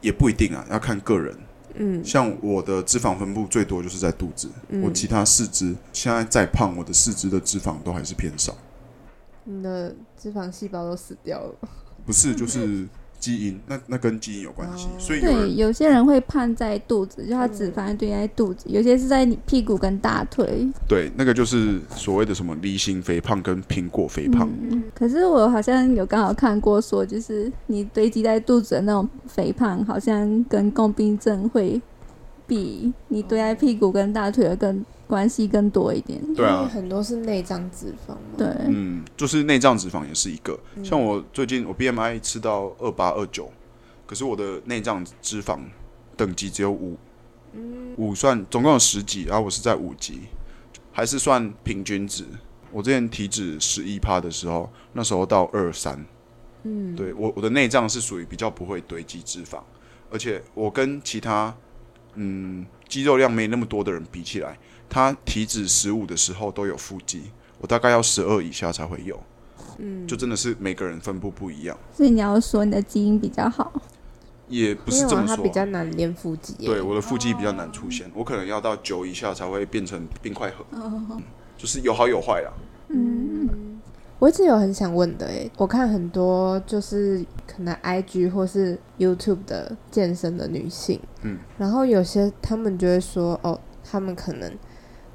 [0.00, 1.36] 也不一定啊，要看个人。
[1.78, 8.54] 嗯像我的脂肪分布最多就是在肚子，嗯我其他四肢现在再胖，我的四肢的脂肪都还是偏少。
[9.44, 11.54] 你的脂肪细胞都死掉了。
[12.04, 12.86] 不是，就是
[13.18, 20.68] 基因，那那跟基因有关系，哦所以有对，有些人会胖在肚子，就他脂肪堆在肚子；有些是在你屁股跟大腿。
[20.86, 31.80] 对那个就是所谓的什么梨形肥胖跟苹果肥胖，嗯，可是我好像有刚好看过说，就是你堆积在肚子的那种肥胖，好像跟共病症会
[32.46, 36.20] 比你堆在屁股跟大腿的更关系更多一点。
[36.34, 38.36] 对啊因为很多是内脏脂肪嘛。
[38.36, 40.56] 对，嗯，就是内脏脂肪也是一个。
[40.76, 43.50] 嗯像我最近我 BMI 吃到二八二九，
[44.06, 45.58] 可是我的内脏脂肪
[46.16, 46.96] 等级只有五，
[47.54, 50.20] 嗯五算总共有十级，然后我是在五级，
[50.92, 52.24] 还是算平均值。
[52.70, 56.04] 我之前体脂十一趴的时候，那时候到二三，
[56.64, 59.60] 嗯，对我我的内脏是属于比较不会堆积脂肪，
[60.10, 61.54] 而且我跟其他
[62.14, 69.18] 嗯肌肉量没那么多的人比起来，他体脂十五的时候都有腹肌，我大概要十二以下才会有，
[69.78, 73.72] 嗯，就真的是每个人分布不一样，所以你要说你的基因比较好。
[74.48, 75.50] 也不是这么说它比。
[75.50, 76.66] 较难练腹肌耶。
[76.66, 81.22] 对，我的腹肌比较难出现，我可能要到九以下才会变成冰块盒，嗯
[81.58, 82.50] 就是有好有坏啦。
[82.88, 83.78] 嗯，
[84.18, 94.50] 我一直有很想问的诶，我看很多就是可能 IG 或是 YouTube 的健身的女性，嗯，然后有些他们就会说，哦，他们可能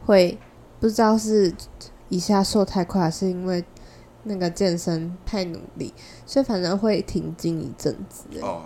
[0.06, 0.38] 会
[0.80, 1.54] 不知道是
[2.10, 3.64] 一下瘦太快，还是因为
[4.24, 5.94] 那个健身太努力，
[6.26, 8.26] 所以反正会停经一阵子。
[8.42, 8.64] 哦，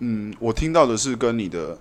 [0.00, 1.78] 嗯，我听到的是跟你的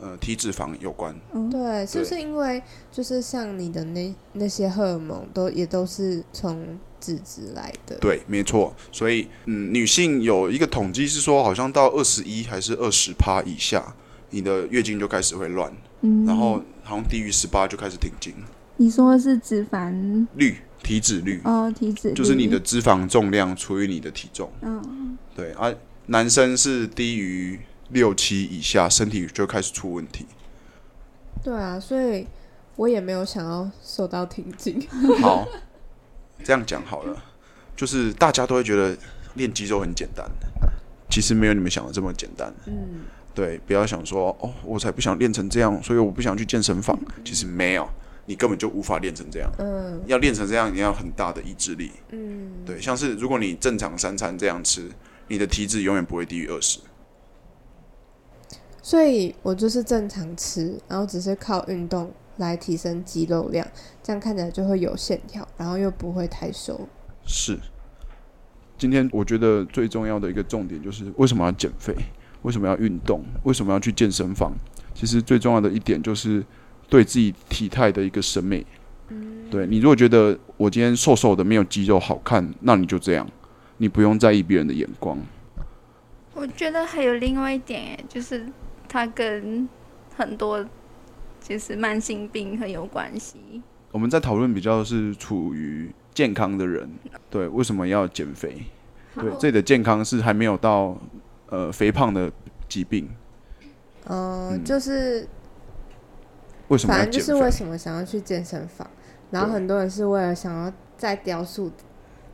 [0.00, 1.14] 呃体脂肪有关，
[1.50, 7.96] 对，是不是因为就是像你的那那些荷尔蒙都也都是从脂质来的？
[7.98, 8.74] 对，没错。
[8.90, 13.94] 所以，嗯，女性有一个统计是说，好像到二十一还是二十趴以下，
[14.30, 18.34] 你的月经就开始会乱，嗯然后好像低于十八就开始停经。
[18.76, 24.50] 你说的是脂肪率，体脂率，哦，体脂就是你的脂肪重量除以你的体重。
[24.60, 25.72] 嗯，对啊，
[26.06, 30.26] 男生是低于六七以下，身体就开始出问题。
[31.42, 32.26] 对啊，所以
[32.76, 34.86] 我也没有想要瘦到停经。
[35.22, 35.48] 好，
[36.44, 37.16] 这样讲好了，
[37.74, 38.94] 就是大家都会觉得
[39.34, 40.30] 练肌肉很简单，
[41.08, 42.52] 其实没有你们想的这么简单。
[42.66, 43.06] 嗯，
[43.36, 46.98] 对，不要想说哦，我才不想练成这样，所以我不想去健身房。
[47.22, 47.86] 其实没有，
[48.24, 49.52] 你根本就无法练成这样。
[49.58, 51.92] 嗯要练成这样，你要很大的意志力。
[52.12, 54.90] 嗯，对，像是如果你正常三餐这样吃，
[55.28, 56.80] 你的体脂永远不会低于二十。
[58.80, 63.68] 所以我就是正常吃，然后只是靠运动来提升肌肉量，
[64.02, 66.88] 这样看起来就会有线条，然后又不会太瘦。
[67.26, 67.58] 是。
[68.78, 71.94] 今天我觉得最重要的一个重点就是为什么要减肥，
[72.46, 74.52] 为什么要运动，为什么要去健身房？
[74.94, 76.42] 其实最重要的一点就是
[76.88, 78.64] 对自己体态的一个审美。
[79.50, 83.28] 对你如果觉得我今天瘦瘦的没有肌肉好看，那你就这样，
[83.78, 85.18] 你不用在意别人的眼光。
[86.34, 88.46] 我觉得还有另外一点，哎，就是
[88.88, 89.68] 它跟
[90.14, 90.64] 很多
[91.40, 93.60] 就是慢性病很有关系。
[93.90, 96.88] 我们在讨论比较是处于健康的人，
[97.28, 98.62] 对，为什么要减肥？
[99.16, 100.96] 对，好这里的健康是还没有到
[101.48, 102.30] 呃肥胖的
[102.68, 103.08] 疾病，
[104.06, 105.26] 嗯，嗯就是
[106.68, 107.50] 为什么反正就是为？
[107.50, 108.88] 什么想要去健身房，
[109.30, 111.70] 然后很多人是为了想要再雕塑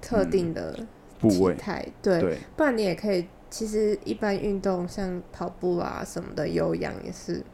[0.01, 0.87] 特定的体
[1.21, 7.45] 部位，态，对，对，不然你也可以，其实一般运动像跑步啊什么的，有氧也是，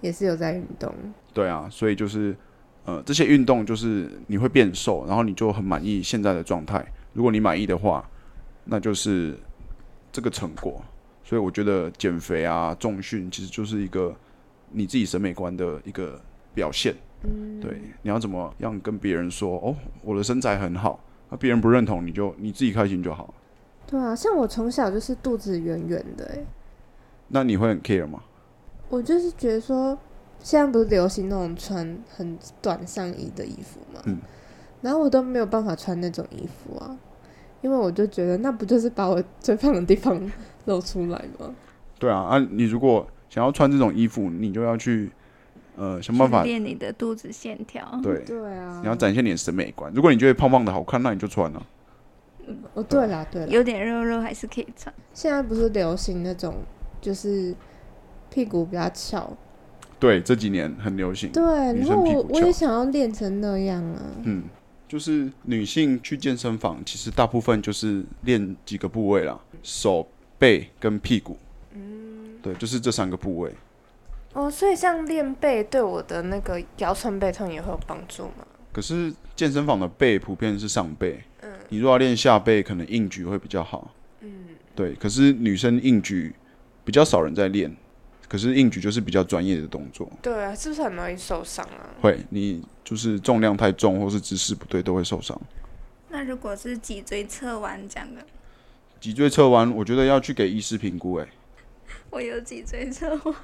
[0.00, 0.92] 也是有在运动。
[1.32, 2.36] 对啊，所以就是
[2.84, 6.84] 呃这些运动就是你会变瘦，然后你就很满意现在的状态。
[7.12, 8.04] 如果你满意的话，
[8.64, 9.38] 那就是
[10.18, 10.82] 这个成果。
[11.22, 14.12] 所以我觉得减肥啊、重训其实就是一个
[14.72, 16.20] 你自己审美观的一个
[16.52, 16.92] 表现。
[17.22, 20.98] 嗯，对，你要怎么样跟别人说哦，我的身材很好，
[21.30, 23.32] 那别人不认同你就你自己开心就好。
[23.86, 26.44] 对啊，像我从小就是肚子圆圆的、欸，
[27.28, 28.24] 那你会很 care 吗？
[28.88, 29.96] 我就是觉得说，
[30.40, 34.02] 现在不是流行那种穿很短上衣的衣服吗？
[34.06, 34.18] 嗯
[34.80, 36.96] 然后我都没有办法穿那种衣服啊，
[37.60, 40.20] 因为我就觉得那不就是把我最胖的地方
[40.66, 41.54] 露出来吗？
[41.98, 45.10] 对啊，啊，你如果想要穿这种衣服，你就要去
[45.76, 48.00] 呃想办法去练你的肚子线条。
[48.02, 49.92] 对，对啊，你要展现你的审美观。
[49.92, 51.62] 如果你觉得胖胖的好看，那你就穿啊。
[52.74, 54.94] 哦，对啦对啦，有点肉肉还是可以穿。
[55.12, 56.54] 现在不是流行那种
[57.00, 57.54] 就是
[58.30, 59.36] 屁股比较翘，
[59.98, 61.30] 对，这几年很流行。
[61.32, 64.02] 对，然后我我也想要练成那样啊。
[64.22, 64.44] 嗯，
[64.88, 70.08] 就是女性去健身房，其实大部分就是练几个部位啦，手、
[70.38, 71.36] 背跟屁股。
[71.74, 73.52] 嗯，对，就是这三个部位。
[74.32, 78.46] 哦，所以像练背对我的那个腰酸背痛也会有帮助吗？
[78.72, 83.92] 可是健身房的背普遍是上背，嗯你如果要练下背，可能硬举会比较好。
[84.20, 86.34] 嗯，对，可是女生硬举
[86.84, 87.74] 比较少人在练，
[88.28, 91.88] 可是硬举就是比较专业的动作，对啊，是不是很容易受伤啊？
[92.02, 95.40] 会你就是重量太重或是姿势不对都会受伤。
[96.10, 98.22] 那如果是脊椎侧弯这样的，
[99.00, 101.28] 脊椎侧弯，我觉得要去给医师评估、欸。
[102.10, 103.34] 我有脊椎侧弯。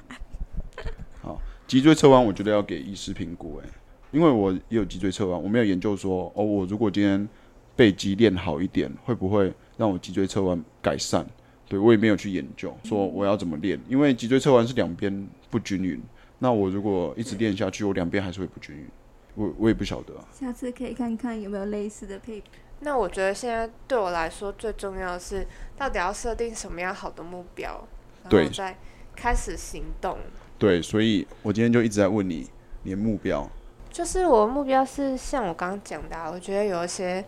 [1.21, 3.69] 好脊椎侧弯，我觉得要给医师评估，哎，
[4.11, 7.27] 因为我也有脊椎侧弯，我没有研究说，哦，我如果今天
[7.75, 11.25] 背肌练好一点，会不会让我脊椎侧弯改善？
[11.75, 16.01] 对我也没有去研究，说我要怎么练，因为脊椎侧弯是两边不均匀，
[16.39, 18.87] 那我如果一直练下去，我两边还是会不均匀，
[19.35, 20.25] 我我也不晓得啊。
[20.31, 22.47] 下次可以看看有没有类似的配比。
[22.79, 25.45] 那我觉得现在对我来说最重要的是，
[25.77, 27.85] 到底要设定什么样好的目标，
[28.23, 28.77] 然对后再
[29.13, 30.17] 开始行动。
[30.57, 32.47] 对，所以我今天就一直在问你，
[32.83, 33.49] 你的目标，
[33.91, 37.25] 就是我的目标是像我刚刚讲的、啊，我觉得有一些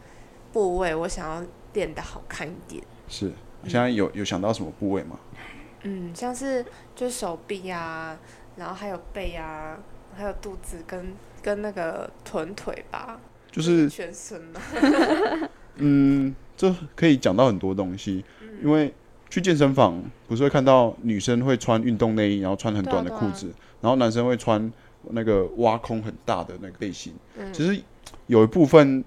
[0.54, 2.82] 部位我想要练得好看一点。
[3.10, 3.32] 是
[3.66, 5.20] 现在有有想到什么部位吗？
[5.84, 8.18] 嗯，像是就是手臂啊，
[8.56, 9.78] 然后还有背啊，
[10.16, 13.20] 还有肚子跟跟那个臀腿吧，
[13.52, 14.60] 就是全身嘛。
[15.76, 18.26] 嗯，这可以讲到很多东西，
[18.64, 18.94] 因为
[19.30, 24.72] 去健身房不是会看到女生会穿运动内衣，然后穿很短的裤子，然后男生会穿
[25.12, 27.14] 那个挖空很大的那个背心。
[27.38, 27.80] 嗯其实
[28.26, 29.04] 有一部分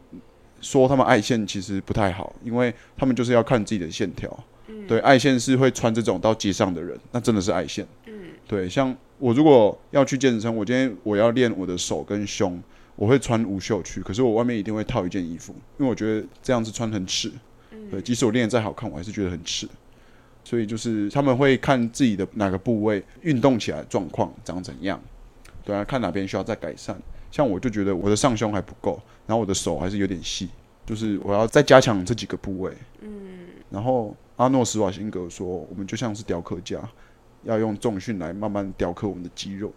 [0.61, 4.45] 说他们爱线其实不太好，因为他们就是要看自己的线条。
[4.69, 7.87] 嗯对，爱线是会穿这种到街上的人，那真的是爱线。
[8.07, 12.63] 嗯对，像我如果要去健身，我今天我要练我的手跟胸，
[12.97, 17.33] 我会穿无袖去，可是我外面一定会套一件衣服，因为我觉得这样子穿很耻。
[17.73, 19.69] 嗯对，即使我练得再好看，我还是觉得很耻。
[20.43, 25.01] 所以就是他们会看自己的哪个部位运动起来状况长怎样，
[25.65, 26.97] 对啊，看哪边需要再改善。
[27.31, 30.49] 像我就觉得我的上胸还不够，然后我的手还是有点细，
[30.85, 32.73] 就是我要再加强这几个部位。
[33.01, 36.81] 嗯，然后阿诺施瓦辛格说，我们就像是雕刻家，
[37.45, 39.73] 要用重训来慢慢雕刻我们的肌肉。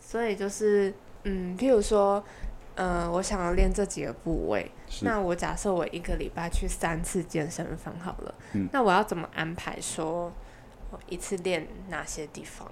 [0.00, 0.94] 所以就是
[1.24, 2.22] 嗯，譬如说，
[2.76, 4.70] 呃，我想要练这几个部位，
[5.02, 10.32] 那我假设我一个礼拜去三次健身房好了，嗯那我要怎么安排说，
[11.08, 12.70] 一次练哪些地方？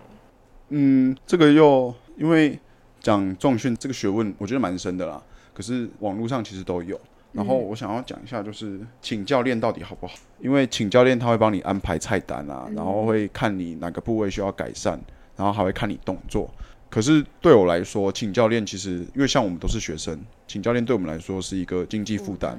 [0.68, 2.58] 嗯，这个又因为
[3.04, 5.22] 讲重训这个学问，我觉得蛮深的啦。
[5.52, 6.98] 可是网络上其实都有。
[7.32, 10.14] 然后我想要讲一下，就是请教练到底好不好？
[10.40, 14.98] 因为请教练他会帮你安排菜单啊，然后会看你哪个部位需要改善，
[15.36, 16.48] 然后还会看你动作。
[16.88, 22.58] 可是对我来说，请教练其实因为像我们都是学生，请教练对我们来说是一个经济负担。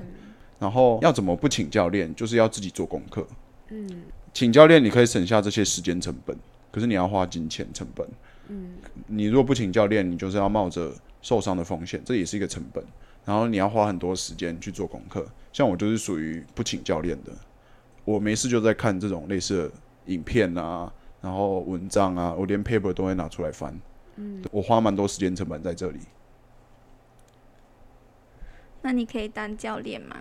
[0.60, 3.28] 然后要怎么不请教练，就是要自己做功课。
[3.70, 6.38] 嗯，请教练你可以省下这些时间成本，
[6.72, 8.08] 可是你要花金钱成本。
[8.48, 8.76] 嗯，
[9.08, 12.84] 你如果不请教练，你就是要冒着受伤的风险，这也是一个成本。
[13.26, 17.32] 然后你要花很多时间去做功课，像我就是属于不请教练的，
[18.04, 19.72] 我没事就在看这种类似的
[20.06, 23.80] 影片啊，然后文章啊，我连 paper 都会拿出来翻，
[24.16, 26.00] 嗯，我花蛮多时间成本在这里。
[28.82, 30.16] 那你可以当教练吗？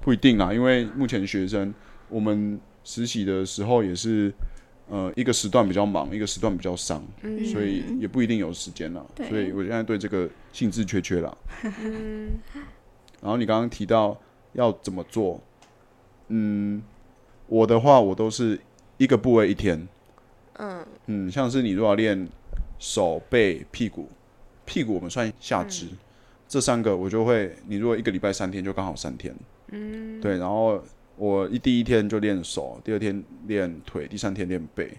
[0.00, 1.74] 不一定啊，因为目前学生
[2.08, 4.32] 我们实习的时候也是。
[4.90, 7.00] 呃，一个时段比较忙，一个时段比较伤，
[7.52, 9.06] 所以也不一定有时间了。
[9.28, 11.38] 所以我现在对这个兴致缺缺了。
[13.22, 14.20] 然后你刚刚提到
[14.54, 15.40] 要怎么做，
[16.26, 16.82] 嗯，
[17.46, 18.60] 我的话我都是
[18.96, 19.86] 一个部位一天。
[20.54, 22.28] 嗯嗯，像是你如果练
[22.80, 24.08] 手背屁股，
[24.64, 25.86] 屁股我们算下肢，
[26.48, 29.32] 这三个我就会，你如果一个礼拜三天就刚好三天。
[29.68, 30.82] 嗯，对，然后。
[31.20, 34.90] 我一第一天就练手，第二天练腿，第三天练背。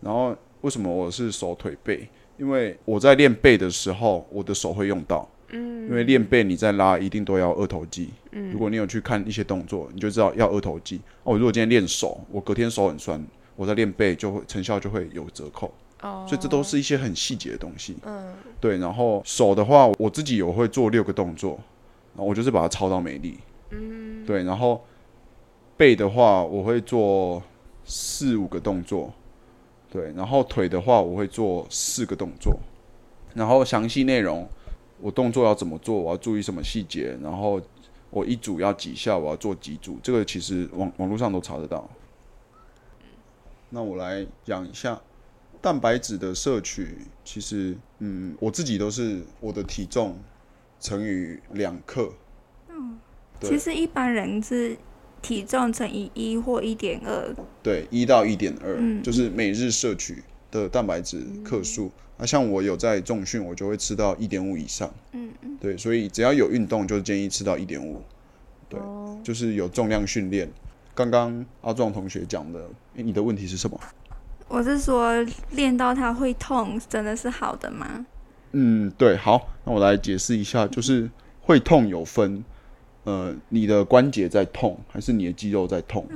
[0.00, 2.08] 然后为什么我是手腿背？
[2.36, 5.28] 因为我在练背的时候，我的手会用到。
[5.50, 5.88] 嗯。
[5.88, 8.10] 因为练背你在拉，一定都要二头肌。
[8.32, 8.50] 嗯。
[8.50, 11.00] 如果你有去看一些动作，你就知道要二头肌。
[11.22, 15.72] 哦，如果今天练手，我隔天手很酸，我在练背就会成效就会有折扣。
[16.00, 16.26] 哦。
[16.28, 17.94] 所以这都是一些很细节的东西。
[18.04, 18.34] 嗯。
[18.60, 21.60] 对，然后手的话，我自己有会做六个动作，
[22.16, 23.38] 然后我就是把它抄到美丽。
[23.70, 24.26] 嗯。
[24.26, 24.84] 对，然后。
[25.82, 27.42] 背的话，我会做
[27.84, 29.12] 四五个动作，
[29.90, 32.56] 对，然后腿的话，我会做四个动作，
[33.34, 34.48] 然后详细内容，
[35.00, 37.60] 我动作要怎么做，我要注意什么细节，然后
[38.10, 41.90] 我一组要几下，我要做几组，这个其实网网络上都查得到。
[43.70, 45.00] 那我来讲一下
[45.60, 50.16] 蛋白质的摄取，其实，嗯，我自己都是我的体重
[50.78, 52.12] 乘以两克。
[52.68, 53.00] 嗯，
[53.40, 54.76] 其实一般人是。
[55.22, 61.90] 体重乘以一或一点二，对，一到一点二，就是每日摄取的蛋白质克数。
[62.18, 64.92] 啊，像我有在重训，我就会吃到一点五以上。
[65.12, 68.02] 嗯嗯，对，所以只要有运动，就建议吃到一点五。
[68.68, 68.78] 对，
[69.22, 70.50] 就是有重量训练。
[70.94, 73.80] 刚刚阿壮同学讲的，哎，你的问题是什么？
[74.48, 75.14] 我是说，
[75.52, 78.04] 练到它会痛，真的是好的吗？
[78.52, 81.10] 嗯，对，好，那我来解释一下，就是
[81.40, 82.44] 会痛有分。
[83.04, 86.06] 呃，你的关节在痛，还是你的肌肉在痛？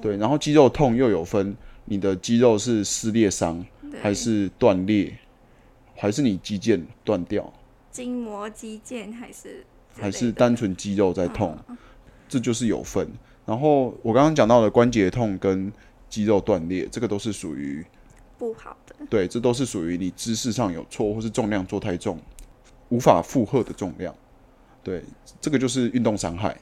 [0.00, 1.56] 对，然后肌肉痛又有分，
[1.86, 3.64] 你的肌肉是撕裂伤，
[4.00, 5.12] 还是断裂，
[5.96, 7.52] 还是你肌腱断掉？
[7.90, 9.66] 筋膜肌腱还是？
[9.92, 11.58] 还是单纯肌肉在痛？
[12.28, 13.08] 这就是有分。
[13.44, 15.72] 然后我刚刚讲到的关节痛跟
[16.08, 17.84] 肌肉断裂，这个都是属于
[18.38, 18.94] 不好的。
[19.10, 22.16] 对，这都是属于你姿势上有错，或是重量做太重，
[22.88, 24.14] 无法负荷的重量。
[24.82, 25.02] 对，
[25.40, 26.56] 这个就是运动伤害。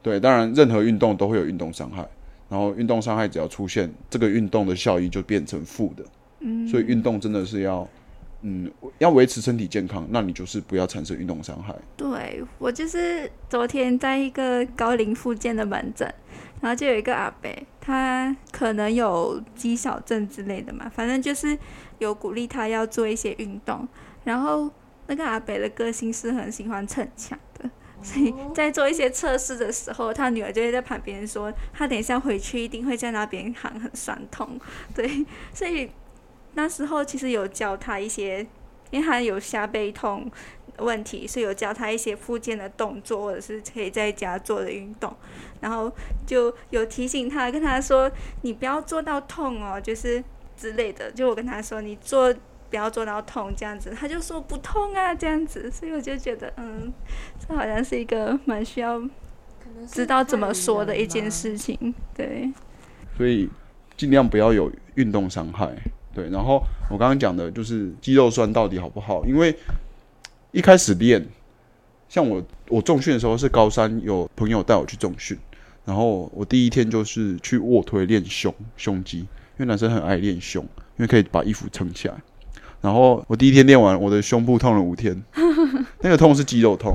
[0.00, 2.08] 对，当然任何运动都会有运动伤害，
[2.48, 6.04] 然后运动伤害只要出现，这个运动的效益就变成负的。
[6.38, 7.86] 嗯，所以运动真的是要，
[8.42, 11.74] 嗯，要维持身体健康，那你就是不要产生运动伤害。
[11.96, 16.06] 对我就是昨天在一个高龄附健的门诊，
[16.60, 17.50] 然后就有一个阿伯，
[17.80, 21.58] 他可能有肌少症之类的嘛，反正就是
[21.98, 23.86] 有鼓励他要做一些运动，
[24.22, 24.70] 然后。
[25.08, 27.68] 那个阿北的个性是很喜欢逞强的，
[28.02, 34.60] 所以在做一些测试的时候，他女儿就会在旁边说，他等一下回去一定会在那边喊很酸痛，
[34.94, 35.90] 对，所以
[36.52, 38.46] 那时候其实有教他一些，
[38.90, 40.30] 因为他有下背痛
[40.76, 45.16] 问题，所以有教他一些附件的动作，或者是可以在家做的运动，
[45.60, 45.90] 然后
[46.26, 50.22] 就有提醒他，跟他说，你不要做到痛哦，就是
[50.54, 52.34] 之类的，就我跟他说，你做。
[52.70, 56.92] 不要做到痛这样子，他就说不痛啊这样子，所以我就觉得，嗯，
[57.38, 59.02] 这好像是一个蛮需要
[59.90, 62.52] 知道怎么说的一件事情，对。
[63.16, 63.48] 所以
[63.96, 65.74] 尽量不要有运动伤害，
[66.14, 66.28] 对。
[66.30, 69.24] 然后我刚刚讲的就是肌肉酸到底好不好？
[69.24, 69.56] 因为
[70.52, 71.26] 一开始练，
[72.08, 75.36] 像我我重训的时候是高三有朋友带我去重训，
[75.84, 79.26] 然后我第一天就是去卧推练胸胸肌，因
[79.58, 80.62] 为男生很爱练胸，
[80.96, 82.14] 因为可以把衣服撑起来。
[82.80, 85.20] 然后我第一天练完，我的胸部痛了五天，
[86.00, 86.94] 那个痛是肌肉痛，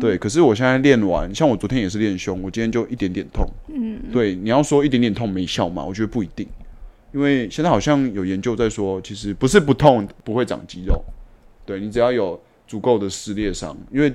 [0.00, 0.18] 对。
[0.18, 4.34] 可是我现在练完，像我昨天也是练胸，我今天就一点点痛，嗯，对。
[4.34, 5.84] 你要说一点点痛没效嘛？
[5.84, 6.46] 我觉得不一定，
[7.12, 11.00] 因为现在好像有研究在说，其实不是不痛不会长肌肉，
[11.64, 14.12] 对你只要有足够的撕裂伤，因为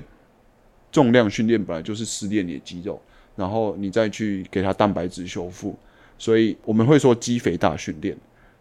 [0.92, 3.00] 重量训练本来就是撕裂你的肌肉，
[3.34, 5.74] 然后你再去给它蛋白质修复，
[6.18, 8.14] 所以我们会说肌肥大训练。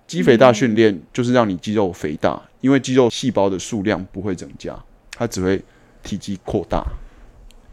[0.08, 4.74] 肌肥大训练就是让你肌肉肥大，因为肌肉细胞的数量不会增加，
[5.12, 5.62] 它只会
[6.02, 6.84] 体积扩大。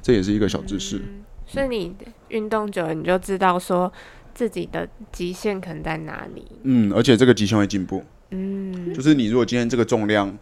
[0.03, 1.01] 这也是一个小知识。
[1.47, 1.95] 所以你
[2.29, 3.91] 运动久了，你就知道说
[4.35, 6.45] 自己的极限可能在哪里。
[6.65, 8.03] 嗯，而且这个极限会进步。
[8.31, 10.37] 嗯就是你如果今天这个重量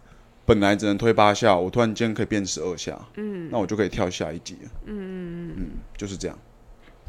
[0.46, 4.70] 本来只能推八下，我突然间可以变十二下，嗯那我就可以跳下一级了。
[4.86, 5.66] 嗯嗯嗯，
[5.96, 6.38] 就是这样。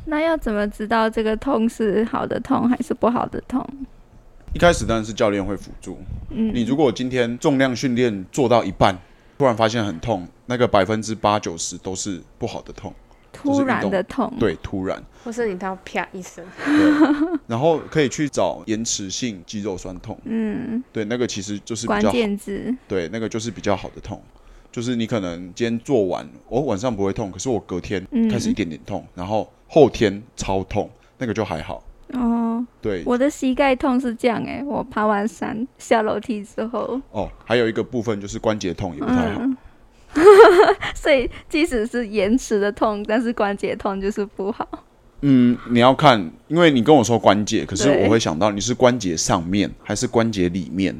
[0.06, 3.66] 那要怎么知道这个痛是好的痛还是不好的痛？
[4.54, 5.98] 一开始当然是教练会辅助。
[6.30, 8.98] 嗯，你如果今天重量训练做到一半，
[9.38, 12.94] 突然发现很痛，那个百分之八九十都是不好的痛，
[13.32, 15.04] 突然的痛，对，突然。
[15.24, 24.22] 或是你到啪一声，对，然后可以去找延迟性肌肉酸痛，嗯，对，那个其实就是比关键字，对，那个就是比较好的痛，
[24.72, 28.30] 就是你可能今天做完，我晚上不会痛，可是我隔天嗯。
[28.30, 31.82] 开始一点点痛，然后后天超痛，那个就还好，
[32.14, 39.58] 哦，对，我的膝盖痛是这样哎、我爬完山下楼梯之后，哦，还有一个部分就是关节痛也不太好，嗯，
[40.96, 44.68] 所以即使是延迟的痛，但是关节痛就是不好。
[45.22, 50.94] 嗯，你要看，因为你跟我说关节，可是我会想到你是关节上面还是关节里面，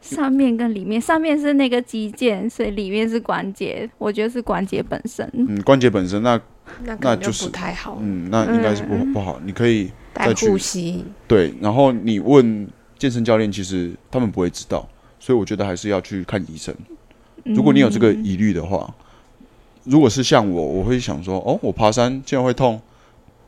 [0.00, 3.88] 上面跟里面，上面是那个肌腱，所以里面是关节。
[3.98, 5.30] 我觉得是关节本身。
[5.34, 6.40] 嗯，关节本身那
[6.84, 7.98] 那那就是不太好。
[8.00, 14.86] 嗯那应该是不嗯不好，你可以带再去呼吸，对，然后你问健身教练，其实他们不会知道，
[15.18, 16.74] 所以我觉得还是要去看医生。
[17.44, 18.92] 如果你有这个嗯疑虑的话，
[19.84, 22.80] 如果是像我，我会想说，哦，我爬山竟然会痛，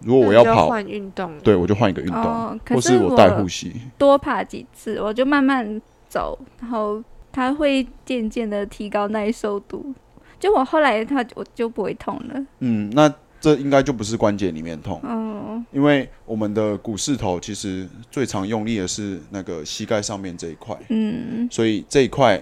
[0.00, 3.72] 如果我要跑，运动，对我就换一个运动，或是我带护膝。
[3.98, 9.94] 多爬几次，我就慢慢走，然后它会渐渐的提高耐受度。
[10.38, 12.46] 就我后来它我就不会痛了。
[12.60, 21.48] 嗯，那这应该就不是关节里面痛，哦，因为我们的股四头其实最常用力的是那个膝盖上面这一块，嗯。
[21.50, 22.38] 所以这一块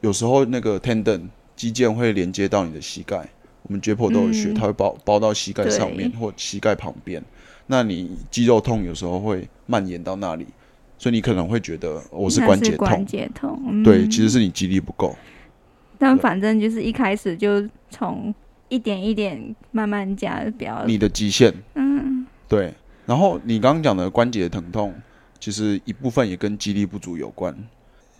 [0.00, 3.28] 有时候那个 tendon 肌腱会连接到你的膝盖，
[3.62, 4.54] 我们解剖都有学，嗯。
[4.54, 7.22] 它会包包到膝盖上面或膝盖旁边。
[7.68, 10.46] 那你肌肉痛有时候会蔓延到那里，
[10.98, 13.62] 所以你可能会觉得我是那关节关痛，节痛。
[13.68, 13.82] 嗯。
[13.84, 15.14] 对，其实是你肌力不够。
[15.96, 18.34] 但反正就是一开始就从
[18.74, 22.74] 一点一点慢慢加，不要你的极限，嗯对。
[23.06, 24.92] 然后你刚刚讲的关节疼痛，
[25.38, 27.54] 其实一部分也跟肌力不足有关。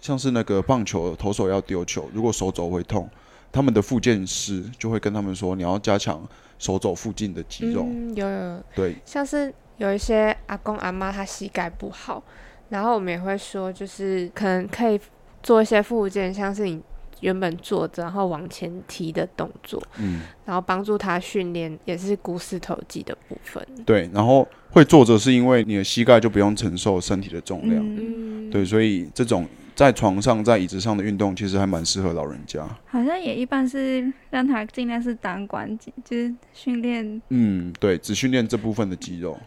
[0.00, 3.08] 像是那个棒球投手要丢球，如果手肘会痛，
[3.50, 6.22] 他们的复健师就会跟他们说，你要加强
[6.58, 7.86] 手肘附近的肌肉。
[7.88, 12.22] 嗯，有有，对，像是有一些阿公阿妈他膝盖不好，
[12.68, 15.00] 然后我们也会说，就是可能可以
[15.42, 16.80] 做一些复健，像是你
[17.20, 23.66] 原本坐着然后往前提的动作，嗯，然后帮助他训练，也是股四头肌的部分。
[23.84, 24.10] 对。
[24.12, 32.66] 然后会坐着是因为你的膝盖就不用承受身体的重量，嗯，嗯，对，所以这种在床上、在椅子上的运动其实还蛮适合老人家。
[32.86, 39.38] 好像也一般是让他尽量是单关节，就是训练嗯，对，只训练这部分的肌肉。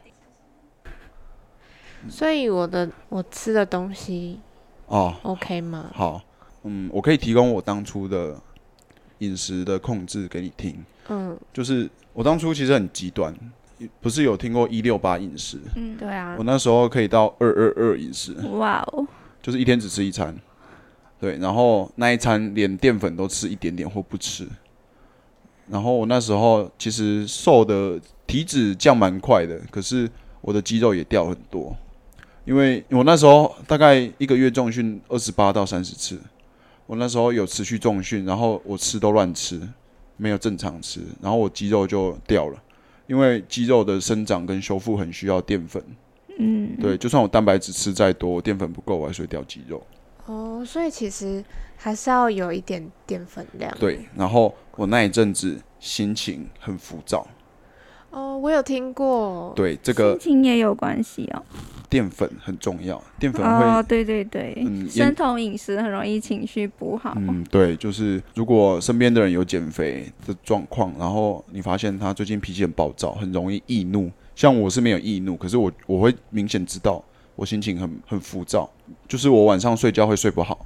[2.09, 4.39] 所以我的我吃的东西
[4.85, 5.89] 哦，OK 吗？
[5.93, 6.21] 好，
[6.63, 8.35] 嗯，我可以提供我当初的
[9.19, 10.75] 饮食的控制给你听。
[11.09, 13.33] 嗯，就是我当初其实很极端，
[14.01, 15.59] 不是有听过一六八饮食？
[15.75, 19.05] 嗯，对啊我，那时候可以到二二二饮食，哇哦，
[19.41, 20.35] 就是一天只吃一餐。
[21.19, 24.47] 对，然后那一餐连淀粉都吃一点点或不吃。
[25.67, 30.09] 然后我那时候其实瘦的体脂降蛮快的，可是
[30.41, 31.75] 我的肌肉也掉很多，
[32.45, 36.19] 因为我那时候大概一个月重训二十八到三十次，
[36.87, 39.61] 我那时候有持续重训，然后我吃都乱吃，
[40.15, 42.57] 没有正常吃，然后我肌肉就掉了，
[43.07, 45.83] 因为肌肉的生长跟修复很需要淀粉，
[46.39, 49.85] 嗯，对，就算我蛋白质吃再多，淀粉不够，我还是会掉肌肉。
[50.27, 51.43] 哦，所以其实
[51.75, 53.73] 还是要有一点淀粉量。
[53.79, 57.27] 对，然后我那一阵子心情很浮躁，
[58.11, 59.53] 哦，我有听过。
[59.55, 61.43] 对，这个心情也有关系哦。
[61.89, 67.13] 淀粉很重要，淀粉会，哦，对对对，嗯生酮饮食很容易情绪不好。
[67.17, 77.03] 嗯，对，就是如果身边的人有减肥的状况，然后你发现他最近脾气很暴躁，很容易易怒，像我是没有易怒，可是我我会明显知道
[77.35, 78.69] 我心情很很浮躁，
[79.07, 80.65] 就是我晚上睡觉会睡不好，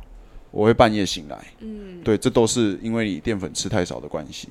[0.49, 4.47] 我会半夜醒来，嗯，对，这都是因为你淀粉吃太少的关系。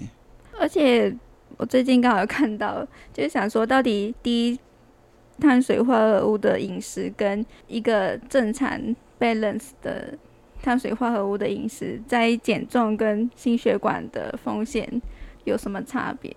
[0.58, 1.12] 而且
[1.56, 4.58] 我最近刚好有看到，就是想说到底低
[5.41, 8.78] 碳水化合物的饮食跟一个正常
[9.18, 10.16] balance 的
[10.62, 15.01] 碳水化合物的饮食，在减重跟心血管的风险
[15.45, 16.36] 有什么差别？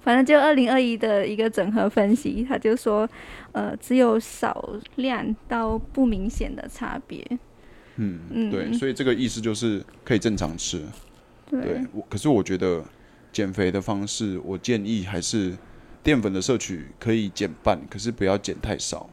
[0.00, 3.08] 反正就二零二一的一个整合分析，他就说，
[3.52, 7.26] 呃，只有少量到不明显的差别。
[7.96, 10.82] 嗯，嗯对，所以这个意思就是可以正常吃。
[11.48, 12.84] 对对，我，可是我觉得
[13.32, 15.56] 减肥的方式，我建议还是
[16.04, 19.08] 淀粉的摄取可以减半，可是不要减太少，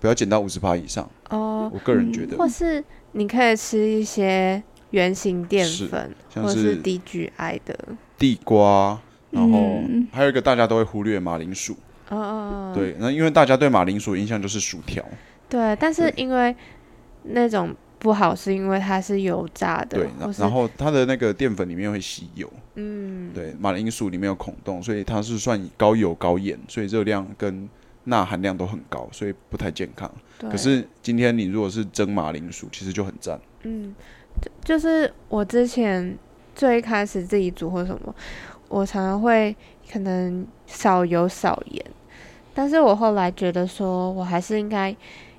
[0.00, 1.10] 不要减到五十帕以上。
[1.28, 2.82] 哦，我个人觉得，或是
[3.12, 7.76] 你可以吃一些圆形淀是粉，像或是是低 GI 的。
[8.16, 8.98] 地瓜，
[9.30, 11.76] 然后嗯还有一个大家都会忽略马铃薯。
[12.08, 15.04] 哦哦，哦对，那因为大家对马铃薯的印象就是薯条，
[15.48, 16.54] 对，但是因为
[17.24, 27.68] 那种不好，是因为它是油炸的，对，然然后它的那个淀粉里面会吸油，嗯，对，马铃薯里面有孔洞，所以它是算高油高盐，所以热量跟
[28.04, 30.10] 钠含量都很高，所以不太健康。
[30.38, 33.40] 对可是今天你如果是蒸马铃薯，其实就很赞。
[33.62, 33.94] 嗯，
[34.40, 36.16] 就就是我之前
[36.54, 38.14] 最开始自己煮或什么，
[38.68, 39.56] 我常常会
[39.90, 41.84] 可能少油少盐，
[42.54, 44.94] 但是我后来觉得说我还是应该，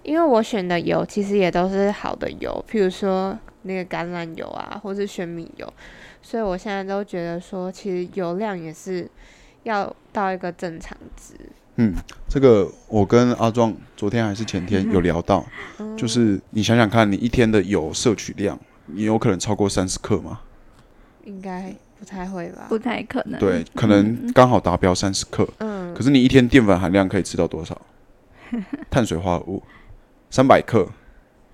[0.07, 5.73] 因为我选的油其实也都是好的油，譬如说那个橄榄油啊，或是玄米油，
[6.21, 9.05] 所以我现在都觉得说，其实油量也是
[9.63, 11.33] 要到一个正常值。
[11.75, 11.93] 嗯
[12.29, 15.45] 这个我跟阿壮昨天还是前天有聊到，
[15.79, 20.39] 嗯就是你想想看，你一天的油摄取量，你有可能超过三十克吗？
[21.25, 22.67] 应该不太会吧？
[22.69, 23.37] 不太可能。
[23.37, 25.45] 对，可能刚好达标三十克。
[25.57, 27.79] 嗯可，是你一天淀粉含量可以吃到多少？
[28.89, 29.61] 碳水化合物
[30.29, 30.87] 三百克，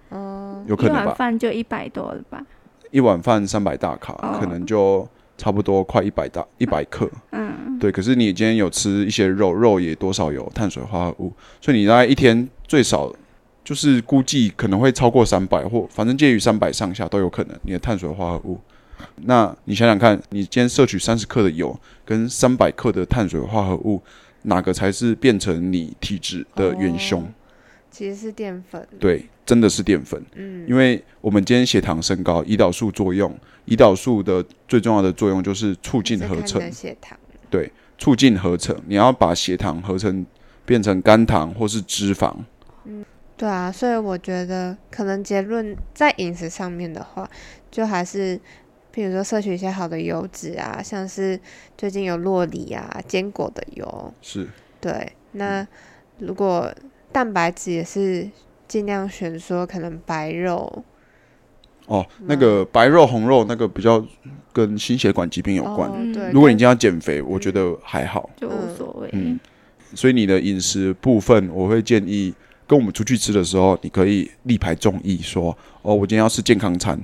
[0.09, 1.13] 哦，一碗有可能吧？
[1.13, 2.43] 饭就一百多了吧？
[2.91, 5.07] 一碗饭三百大卡，哦可能就
[5.37, 7.09] 差不多快一百大一百克。
[7.31, 13.11] 嗯，对，可是你今天有吃一些肉，肉也多少有碳水化合物，所以你大概一天最少
[13.63, 18.59] 就是估计可能会超过三百，或反正介于三百上下都有可能你的碳水化合物。
[19.23, 24.01] 那你想想看，你今天摄取三十克的油跟三百克的碳水化合物，
[24.43, 27.21] 哪个才是变成你体质的元凶？
[27.21, 27.25] 哦
[27.93, 28.85] 其实是淀粉。
[28.99, 30.19] 对，真的是淀粉。
[30.33, 33.31] 嗯，因为我们今天血糖升高，胰岛素作用，
[33.67, 37.15] 胰岛素的最重要的作用就是促进合成血糖。
[37.99, 38.75] 促进合成。
[38.87, 40.25] 你要把血糖合成
[40.65, 42.35] 变成肝糖或是脂肪。
[42.85, 43.05] 嗯
[43.37, 47.29] 对啊，所以我觉得可能结论在饮食上面的话，
[47.71, 48.37] 就还是，
[48.93, 51.39] 譬如说摄取一些好的油脂啊，像是
[51.77, 54.13] 最近有洛梨啊、坚果的油。
[54.21, 54.47] 是，
[54.81, 55.65] 对，那
[56.19, 56.73] 如果
[57.13, 58.27] 蛋白质也是
[58.67, 60.83] 尽量选说可能白肉
[61.85, 64.03] 哦，那个白肉、红肉那个比较
[64.51, 66.11] 跟心血管疾病有关。
[66.11, 68.29] 对，如果你今天要减肥，我觉得还好。
[68.37, 69.09] 就无所谓。
[69.11, 69.39] 嗯，
[69.93, 72.33] 所以你的饮食部分，我会建议
[72.65, 76.97] 跟我们出去吃的时候，你可以力排众议，说哦，我今天要吃健康餐，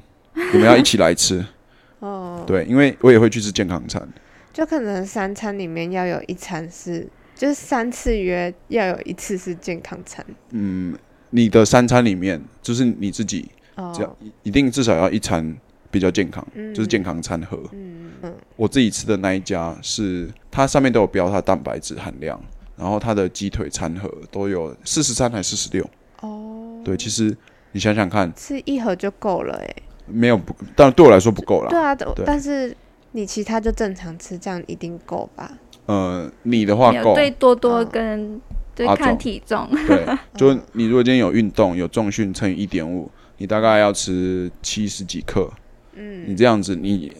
[0.53, 1.45] 你们要一起来吃。
[1.99, 4.07] 哦，对，因为我也会去吃健康餐。
[4.53, 7.07] 就可能三餐里面要有一餐是，
[7.39, 10.25] 就是三次约要有一次是健康餐。
[10.49, 10.93] 嗯，
[11.29, 14.13] 你的三餐里面，就是你自己哦，这样
[14.43, 15.55] 一定至少要一餐
[15.89, 17.57] 比较健康，嗯就是健康餐盒。
[17.71, 22.37] 嗯嗯我自己吃的那一家是，它上面都有标它的蛋白质含量，
[22.75, 25.89] 然后它的鸡腿餐盒都有四十三还四十六。
[26.19, 27.33] 哦，对，其实
[27.71, 29.75] 你想想看，吃一盒就够了哎。
[30.05, 31.69] 没有不，但对我来说不够啦。
[31.69, 32.75] 对啊，但对但是
[33.13, 35.57] 你其他就正常吃，这样一定够吧？
[35.89, 37.89] 呃，你的话够，对多多嗯。
[37.91, 38.41] 跟
[38.75, 40.05] 对阿看体重，对，
[40.37, 45.51] 就你如果今天有运动，有重训乘以一点五，你大概要吃七十几克。
[45.95, 46.23] 嗯。
[46.27, 47.11] 你嗯，这样子，你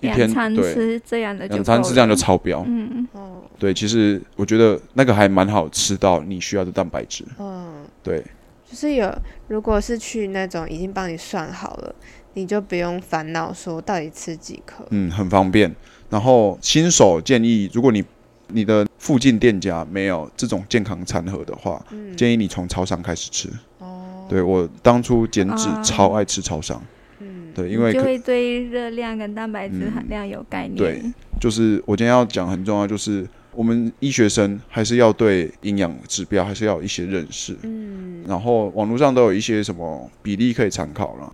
[0.00, 0.74] 一天两餐对。
[0.74, 2.62] 吃这样的两餐吃这样就超标。
[2.66, 7.24] 嗯，哦，对，其实我觉得那个还蛮好吃到你需要的蛋白质。
[7.38, 8.22] 嗯，对，
[8.70, 9.10] 就是有，
[9.48, 11.94] 如果是去那种已经帮你算好了，
[12.34, 14.84] 你就不用烦恼说到底吃几克。
[14.90, 15.74] 嗯，很方便。
[16.10, 18.04] 然后新手建议，如果你
[18.48, 23.48] 你的附近店家没有这种健康餐盒的话，嗯，建议你从超商开始吃。
[23.78, 26.82] 哦，对我当初减脂啊超爱吃超商，
[27.18, 30.76] 嗯，对，因为可就会对热量跟蛋白质嗯含量有概念。
[30.76, 31.02] 对
[31.40, 37.56] 就是我今天要讲很重要，就是我们医学生还是要对营养指标还是要有一些认识。
[37.62, 41.32] 嗯，然后网络上都有一些什么比例可以参考了。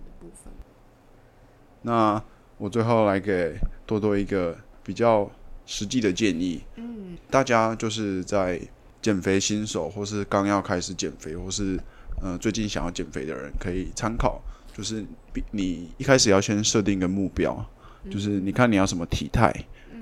[1.83, 2.21] 那
[2.57, 3.53] 我最后来给
[3.85, 5.29] 多多一个比较
[5.65, 8.59] 实际的建议，嗯，大家就是在
[9.01, 11.79] 减肥新手，或是刚要开始减肥，或是
[12.21, 14.41] 呃最近想要减肥的人，可以参考。
[14.75, 17.63] 就是比你一开始要先设定一个目标，
[18.09, 19.53] 就是你看你要什么体态，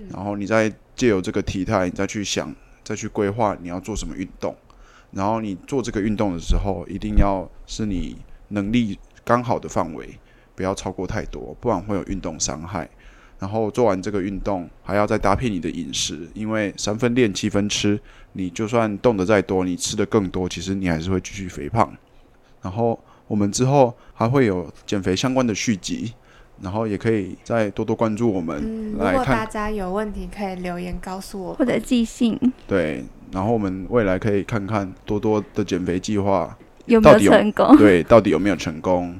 [0.09, 4.55] 然后你再借由这个体态，你再去想，再去规划你要做什么运动。
[5.11, 8.15] 然后你做这个运动的时候，一定要是你
[8.47, 10.17] 能力刚好的范围，
[10.55, 12.89] 不要超过太多，不然会有运动伤害。
[13.41, 17.99] 然后做完这个运动，还要再搭配你的饮食，因为三分练七分吃，
[18.33, 21.91] 你就算动得再多，你吃的更多，其实你还是会继续肥胖。
[22.61, 26.13] 然后我们之后还会有减肥相关的续集，
[26.61, 37.75] 然后也可以再多多关注我们嗯，如果大，家有问题可以留言告诉我或者寄信对，然后我们未来可以看看多多的减肥计划，有没有成功？
[37.75, 39.19] 对，到底有没有成功？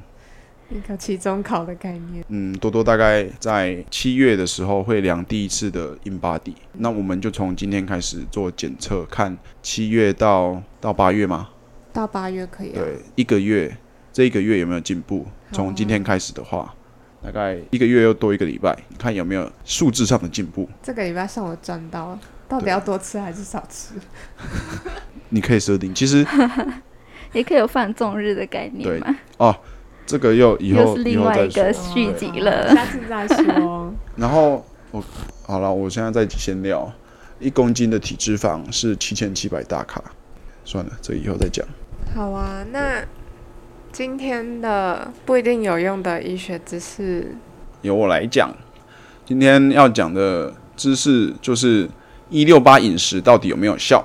[0.72, 2.24] 一个期中考的概念。
[2.28, 11.50] 嗯，多多大概在七月的时候会量第一次的 in body，那我们就从今天开始做检测，看七月到到八月吗？
[11.92, 12.74] 到八月可以、啊。
[12.74, 13.76] 对，一个月，
[14.12, 15.26] 这一个月有没有进步？
[15.52, 16.74] 从今天开始的话，
[17.22, 20.68] 大概一个月又多一个礼拜，看有没有数字上的进步。
[20.82, 23.94] 这个礼拜上我赚到了，到底要多吃还是少吃？
[25.28, 26.26] 你可以设定，其实
[27.32, 29.18] 也可以有放纵日的概念对嘛，
[30.06, 31.94] 这个又以后又是另外一个说。
[31.94, 32.74] 续集了。
[32.74, 33.92] 下次再说。
[34.16, 35.02] 然后我
[35.46, 36.92] 好了，我现在在先聊，
[37.40, 40.02] 一公斤的体脂肪是七千七百大卡。
[40.64, 41.66] 算了，这以后再讲。
[42.14, 43.02] 好啊，那
[43.90, 47.34] 今天的不一定有用的医学知识，
[47.80, 48.54] 由我来讲，
[49.26, 51.88] 今天要讲的知识就是
[52.30, 54.04] 一六八饮食到底有没有效？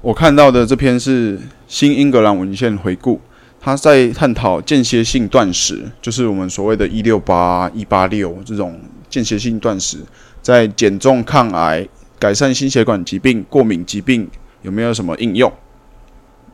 [0.00, 1.38] 我看到的这篇是
[1.68, 3.20] 新英格兰文献回顾，
[3.60, 8.80] 他在探讨间歇性断食，就是我们所谓的“一六八”“一八六”这种
[9.10, 9.98] 间歇性断食，
[10.40, 11.86] 在减重、抗癌、
[12.18, 14.26] 改善心血管疾病、过敏疾病
[14.62, 15.52] 有没有什么应用？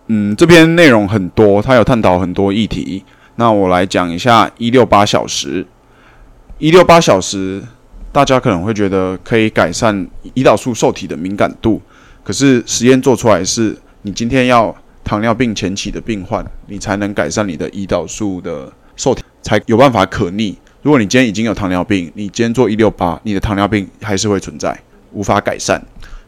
[0.08, 3.04] 嗯，这篇内容很多，它有探讨很多议题。
[3.36, 5.64] 那我来讲一下一六八小时。
[6.58, 7.62] 一六八小时，
[8.10, 11.80] 大家可能会觉得可以改善胰岛素受体的敏感度，
[12.24, 14.74] 可是实验做出来是，你今天要
[15.06, 20.58] 糖尿病前期的病患，你才能改善你的胰岛素的受体，才有办法可逆。
[20.82, 24.76] 如果你今天已经有糖尿病，你今天做一六八，你的糖尿病还是会存在，
[25.12, 25.80] 无法改善。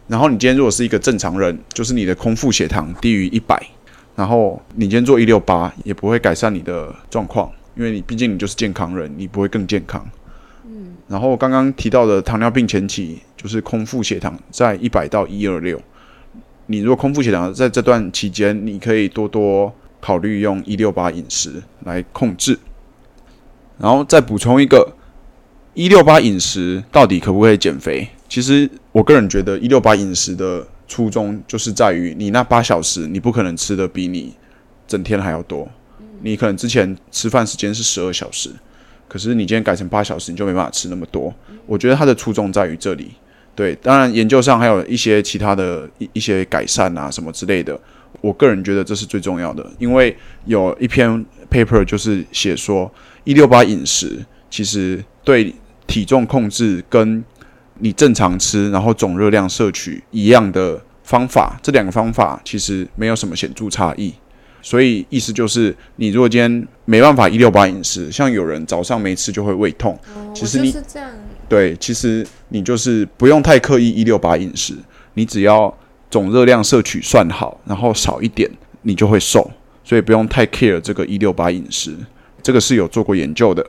[0.07, 3.61] 然后你今天如果是一个正常人，就是你的空腹血糖低于一百，
[4.15, 10.09] 然后你今天做一六八，也不会改善你的状况，因为你毕竟你就是健康人，你不会更健康。
[10.65, 15.81] 嗯然后刚刚提到的糖尿病前期，就是空腹血糖在一百到一二六。
[16.71, 22.59] 你如果空腹血糖在这段期间，你可以多多考虑用一六八饮食来控制。
[23.79, 24.95] 然后再补充一个，
[25.73, 28.07] 一六八饮食到底可不可以减肥？
[28.29, 34.35] 其实我个人觉得，一六八饮食的初衷就是在于你那八小时，你不可能吃的比你
[34.87, 35.67] 整天还要多。
[36.21, 38.51] 你可能之前吃饭时间是十二小时，
[39.09, 41.33] 可是你今天改成八小时，你就没办法吃那么多。
[41.65, 43.13] 我觉得它的初衷在于这里。
[43.59, 47.77] 对，当然研究上还有一些其他的一一些改善啊什么之类的。
[48.21, 52.89] 我个人觉得这是最重要的，因为有一篇 paper 就是写说，
[53.25, 55.53] 一六八饮食其实对
[55.89, 57.25] 体重控制跟
[57.81, 64.15] 你正常吃，然后总热量摄取一样的方法，这两个方法其实没有什么显著差异。
[64.63, 71.11] 所以意思就是，你如果今天没办法一六八饮食，像有人早上没吃就会胃痛，哦其实你是这样，
[71.49, 74.75] 对，其实你就是不用太刻意一六八饮食，
[75.15, 75.75] 你只要
[76.11, 78.51] 总热量摄取算好，然后少一点，
[78.83, 79.51] 你就会瘦。
[79.83, 81.97] 所以不用太 care 这个一六八饮食，
[82.43, 83.67] 这个是有做过研究的。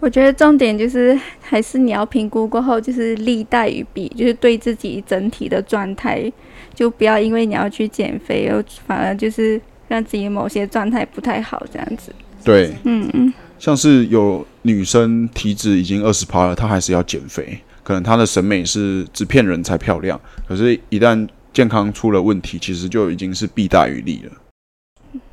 [0.00, 6.32] 我觉得重点就是还是你要评估过后，就是利大于弊，就是对自己整体的状态，
[6.74, 12.10] 就不要因为你要去减肥，又反而就是让自己某些状态不太好这样子。
[12.42, 24.32] 对，嗯嗯，像是有女生体脂已经二十趴了，她还是要减肥，可能她的审美是只骗人才漂亮，可是，一旦健康出了问题，其实就已经是弊大于利了。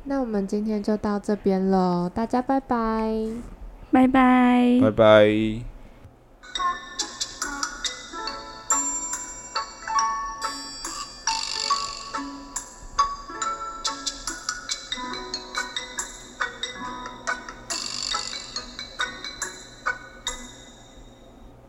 [0.04, 3.26] 那我们今天就到这边喽，大家拜拜。
[3.90, 4.78] 拜拜。
[4.82, 5.28] 拜拜。